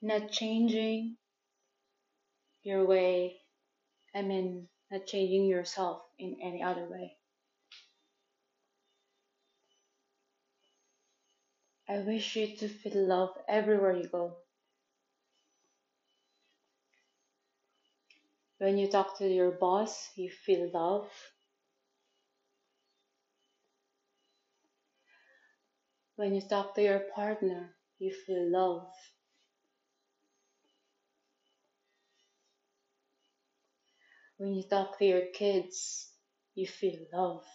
Not 0.00 0.32
changing 0.32 1.16
your 2.64 2.84
way, 2.84 3.36
I 4.12 4.22
mean, 4.22 4.68
not 4.90 5.06
changing 5.06 5.46
yourself 5.46 6.02
in 6.18 6.38
any 6.42 6.64
other 6.64 6.88
way. 6.90 7.16
I 11.88 11.98
wish 11.98 12.34
you 12.34 12.56
to 12.56 12.68
feel 12.68 13.06
love 13.06 13.36
everywhere 13.48 13.96
you 13.96 14.08
go. 14.08 14.41
When 18.62 18.78
you 18.78 18.88
talk 18.88 19.18
to 19.18 19.28
your 19.28 19.50
boss, 19.50 20.10
you 20.16 20.30
feel 20.30 20.70
love. 20.72 21.10
When 26.16 26.34
you 26.34 26.40
talk 26.40 26.74
to 26.76 26.82
your 26.82 27.00
partner, 27.14 27.76
you 27.98 28.14
feel 28.14 28.48
love. 28.50 28.90
When 34.36 34.52
you 34.52 34.62
talk 34.64 34.98
to 34.98 35.06
your 35.06 35.24
kids, 35.32 36.12
you 36.54 36.66
feel 36.66 37.06
love. 37.14 37.46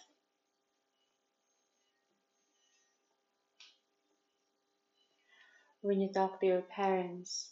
When 5.80 6.00
you 6.00 6.12
talk 6.12 6.38
to 6.38 6.46
your 6.46 6.62
parents, 6.62 7.50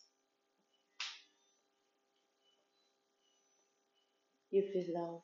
you 4.57 4.63
feel 4.73 4.95
love. 4.95 5.23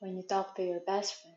When 0.00 0.16
you 0.16 0.22
talk 0.28 0.56
to 0.56 0.64
your 0.64 0.80
best 0.80 1.14
friend, 1.22 1.36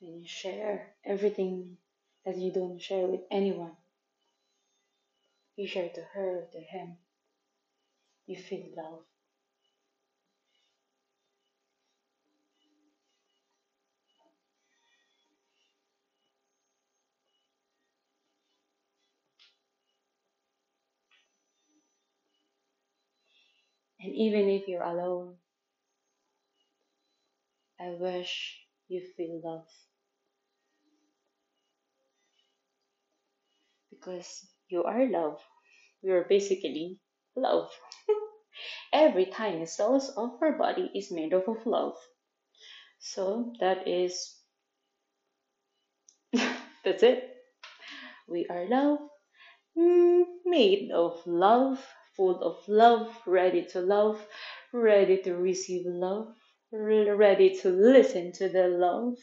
when 0.00 0.20
you 0.20 0.26
share 0.26 0.94
everything 1.04 1.76
that 2.24 2.36
you 2.36 2.50
don't 2.52 2.80
share 2.80 3.06
with 3.06 3.20
anyone, 3.30 3.76
you 5.56 5.68
share 5.68 5.90
to 5.90 6.02
her, 6.14 6.48
to 6.52 6.58
him, 6.58 6.96
you 8.26 8.36
feel 8.36 8.66
love. 8.76 9.11
And 24.02 24.14
even 24.14 24.50
if 24.50 24.68
you're 24.68 24.82
alone, 24.82 25.38
I 27.78 27.90
wish 27.90 28.64
you 28.88 29.02
feel 29.02 29.42
love. 29.44 29.68
Because 33.90 34.44
you 34.70 34.82
are 34.82 35.06
love. 35.06 35.40
You're 36.02 36.24
basically 36.24 36.98
love. 37.36 37.70
Every 38.92 39.26
tiny 39.26 39.66
cells 39.66 40.10
of 40.10 40.38
our 40.42 40.52
body 40.58 40.90
is 40.94 41.12
made 41.12 41.34
up 41.34 41.48
of 41.48 41.66
love. 41.66 41.96
So 43.00 43.52
that 43.60 43.86
is 43.86 44.40
that's 46.84 47.02
it. 47.02 47.36
We 48.28 48.46
are 48.48 48.66
love, 48.68 48.98
mm, 49.78 50.24
made 50.46 50.90
of 50.92 51.20
love, 51.26 51.78
full 52.16 52.42
of 52.42 52.56
love, 52.68 53.08
ready 53.26 53.66
to 53.72 53.80
love, 53.80 54.24
ready 54.72 55.18
to 55.22 55.34
receive 55.34 55.86
love, 55.86 56.34
ready 56.72 57.58
to 57.60 57.68
listen 57.68 58.32
to 58.32 58.48
the 58.48 58.68
love, 58.68 59.16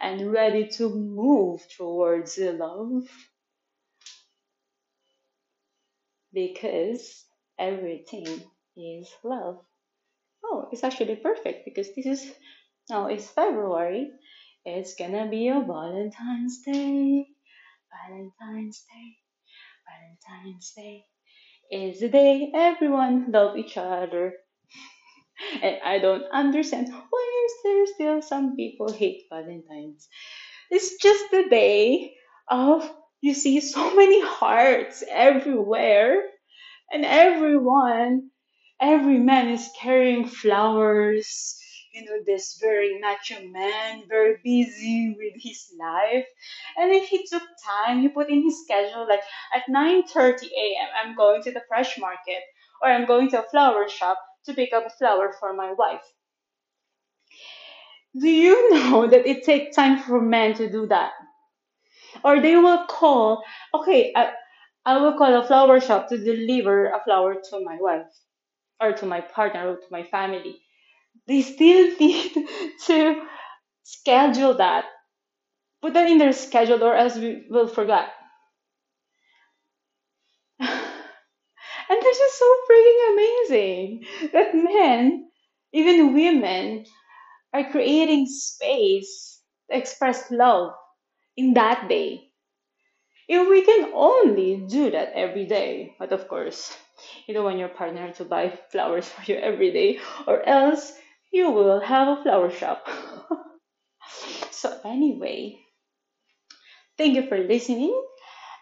and 0.00 0.32
ready 0.32 0.68
to 0.68 0.88
move 0.88 1.60
towards 1.76 2.36
the 2.36 2.52
love. 2.52 3.08
Because 6.32 7.24
everything 7.58 8.26
is 8.76 9.08
love. 9.24 9.60
Oh, 10.44 10.68
it's 10.70 10.84
actually 10.84 11.16
perfect 11.16 11.64
because 11.64 11.94
this 11.94 12.06
is 12.06 12.34
now 12.90 13.06
it's 13.06 13.30
February. 13.30 14.10
It's 14.64 14.94
gonna 14.94 15.28
be 15.28 15.48
a 15.48 15.60
Valentine's 15.60 16.62
Day. 16.62 17.26
Valentine's 17.90 18.84
Day. 18.84 19.16
Valentine's 19.88 20.72
Day 20.76 21.06
is 21.70 22.00
the 22.00 22.08
day 22.08 22.50
everyone 22.54 23.30
love 23.32 23.56
each 23.58 23.76
other. 23.76 24.34
And 25.62 25.80
I 25.84 25.98
don't 25.98 26.24
understand 26.32 26.88
why 26.92 27.46
is 27.46 27.52
there 27.64 27.86
still 27.86 28.22
some 28.22 28.56
people 28.56 28.92
hate 28.92 29.24
Valentine's. 29.30 30.08
It's 30.70 30.96
just 30.96 31.30
the 31.30 31.48
day 31.50 32.14
of 32.50 32.90
you 33.22 33.34
see 33.34 33.60
so 33.60 33.94
many 33.96 34.20
hearts 34.22 35.02
everywhere 35.08 36.22
and 36.92 37.04
everyone 37.04 38.30
every 38.80 39.18
man 39.18 39.48
is 39.48 39.70
carrying 39.80 40.26
flowers 40.28 41.56
you 41.96 42.04
know 42.04 42.18
this 42.26 42.58
very 42.60 42.98
macho 43.00 43.42
man 43.48 44.02
very 44.06 44.36
busy 44.44 45.16
with 45.18 45.32
his 45.42 45.72
life. 45.80 46.26
And 46.76 46.92
if 46.92 47.08
he 47.08 47.26
took 47.26 47.42
time 47.64 48.02
he 48.02 48.08
put 48.08 48.28
in 48.28 48.42
his 48.42 48.62
schedule 48.62 49.08
like 49.08 49.22
at 49.54 49.62
9.30 49.70 50.44
a.m 50.44 50.88
i'm 51.02 51.16
going 51.16 51.42
to 51.42 51.52
the 51.52 51.62
fresh 51.68 51.98
market 51.98 52.42
or 52.82 52.90
i'm 52.90 53.06
going 53.06 53.30
to 53.30 53.40
a 53.40 53.48
flower 53.50 53.88
shop 53.88 54.18
to 54.44 54.54
pick 54.54 54.72
up 54.74 54.86
a 54.86 54.90
flower 54.90 55.34
for 55.40 55.54
my 55.54 55.72
wife. 55.72 56.06
Do 58.20 58.28
you 58.28 58.74
know 58.74 59.06
that 59.06 59.26
it 59.26 59.44
takes 59.44 59.74
time 59.74 59.98
for 59.98 60.20
men 60.20 60.54
to 60.54 60.70
do 60.70 60.86
that? 60.88 61.12
Or 62.24 62.40
they 62.40 62.56
will 62.56 62.84
call 62.86 63.42
okay 63.74 64.12
I, 64.14 64.32
I 64.84 64.98
will 64.98 65.16
call 65.16 65.34
a 65.34 65.46
flower 65.46 65.80
shop 65.80 66.08
to 66.10 66.18
deliver 66.18 66.86
a 66.86 67.00
flower 67.04 67.36
to 67.50 67.64
my 67.64 67.78
wife 67.80 68.12
or 68.80 68.92
to 68.92 69.06
my 69.06 69.20
partner 69.20 69.72
or 69.72 69.76
to 69.76 69.86
my 69.90 70.02
family. 70.02 70.60
They 71.26 71.42
still 71.42 71.96
need 72.00 72.32
to 72.86 73.22
schedule 73.82 74.54
that 74.54 74.84
put 75.86 75.94
that 75.94 76.10
in 76.10 76.18
their 76.18 76.32
schedule 76.32 76.82
or 76.82 76.94
else 76.94 77.16
we 77.16 77.46
will 77.48 77.68
forget. 77.68 78.08
and 80.58 80.68
this 81.88 82.18
is 82.18 82.32
so 82.34 82.56
freaking 82.68 83.12
amazing 83.12 84.04
that 84.32 84.54
men, 84.54 85.28
even 85.72 86.14
women, 86.14 86.84
are 87.54 87.70
creating 87.70 88.26
space 88.26 89.40
to 89.70 89.76
express 89.76 90.30
love 90.30 90.72
in 91.36 91.54
that 91.54 91.88
day. 91.88 92.28
If 93.28 93.48
we 93.48 93.62
can 93.62 93.92
only 93.94 94.64
do 94.68 94.90
that 94.90 95.12
every 95.14 95.46
day, 95.46 95.94
but 95.98 96.12
of 96.12 96.28
course, 96.28 96.76
you 97.26 97.34
don't 97.34 97.44
want 97.44 97.58
your 97.58 97.68
partner 97.68 98.12
to 98.12 98.24
buy 98.24 98.58
flowers 98.70 99.08
for 99.08 99.30
you 99.30 99.38
every 99.38 99.72
day, 99.72 100.00
or 100.26 100.42
else 100.42 100.92
you 101.36 101.50
will 101.50 101.80
have 101.80 102.08
a 102.08 102.22
flower 102.22 102.50
shop. 102.50 102.88
so, 104.50 104.80
anyway, 104.84 105.60
thank 106.96 107.14
you 107.14 107.28
for 107.28 107.36
listening. 107.36 107.92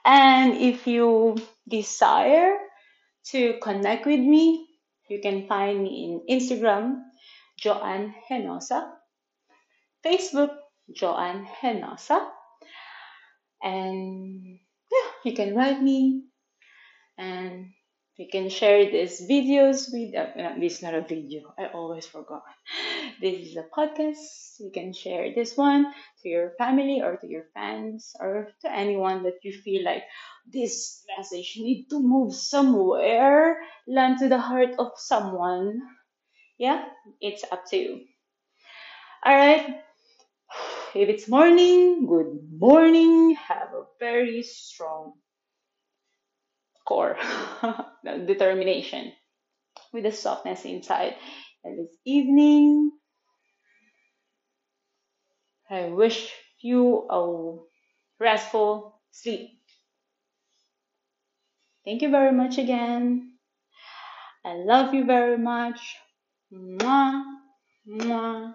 And 0.05 0.59
if 0.59 0.87
you 0.87 1.37
desire 1.68 2.59
to 3.31 3.59
connect 3.62 4.07
with 4.07 4.20
me, 4.20 4.66
you 5.09 5.20
can 5.20 5.47
find 5.47 5.83
me 5.83 6.05
in 6.05 6.39
Instagram, 6.39 7.01
Joanne 7.59 8.14
Henosa, 8.29 8.91
Facebook, 10.05 10.51
Joanne 10.93 11.47
Henosa, 11.62 12.27
and 13.62 14.59
yeah, 14.93 15.09
you 15.25 15.33
can 15.33 15.55
write 15.55 15.81
me 15.81 16.25
and 17.16 17.72
you 18.16 18.28
can 18.30 18.48
share 18.48 18.90
these 18.90 19.26
videos 19.28 19.92
with 19.92 20.14
uh, 20.14 20.30
uh, 20.38 20.54
is 20.62 20.82
not 20.82 20.94
a 20.94 21.02
video 21.02 21.52
i 21.58 21.66
always 21.66 22.06
forgot. 22.06 22.44
This 23.20 23.48
is 23.48 23.56
a 23.56 23.66
podcast. 23.76 24.58
You 24.60 24.70
can 24.72 24.92
share 24.92 25.34
this 25.34 25.56
one 25.56 25.92
to 26.22 26.28
your 26.28 26.52
family 26.58 27.00
or 27.02 27.16
to 27.16 27.26
your 27.26 27.46
fans 27.54 28.12
or 28.20 28.48
to 28.62 28.70
anyone 28.70 29.22
that 29.24 29.42
you 29.42 29.52
feel 29.52 29.84
like 29.84 30.04
this 30.46 31.02
message 31.16 31.54
need 31.58 31.86
to 31.90 32.00
move 32.00 32.34
somewhere. 32.34 33.58
Land 33.86 34.18
to 34.20 34.28
the 34.28 34.38
heart 34.38 34.74
of 34.78 34.92
someone. 34.96 35.80
Yeah 36.58 36.84
it's 37.20 37.44
up 37.50 37.66
to 37.70 37.76
you. 37.76 38.00
All 39.24 39.34
right 39.34 39.82
if 40.94 41.08
it's 41.08 41.28
morning 41.28 42.06
good 42.06 42.38
morning. 42.58 43.34
Have 43.34 43.74
a 43.74 43.84
very 43.98 44.42
strong 44.42 45.14
core 46.87 47.16
determination 48.05 49.12
with 49.93 50.07
a 50.07 50.12
softness 50.12 50.64
inside. 50.64 51.16
And 51.64 51.78
this 51.78 51.97
evening, 52.05 52.93
I 55.70 55.87
wish 55.87 56.32
you 56.62 57.07
a 57.11 57.59
restful 58.22 59.01
sleep. 59.11 59.51
Thank 61.85 62.03
you 62.03 62.11
very 62.11 62.32
much 62.32 62.59
again. 62.59 63.32
I 64.45 64.55
love 64.55 64.93
you 64.95 65.05
very 65.05 65.39
much. 65.39 65.80
Mwah, 66.53 67.24
mwah. 67.89 68.53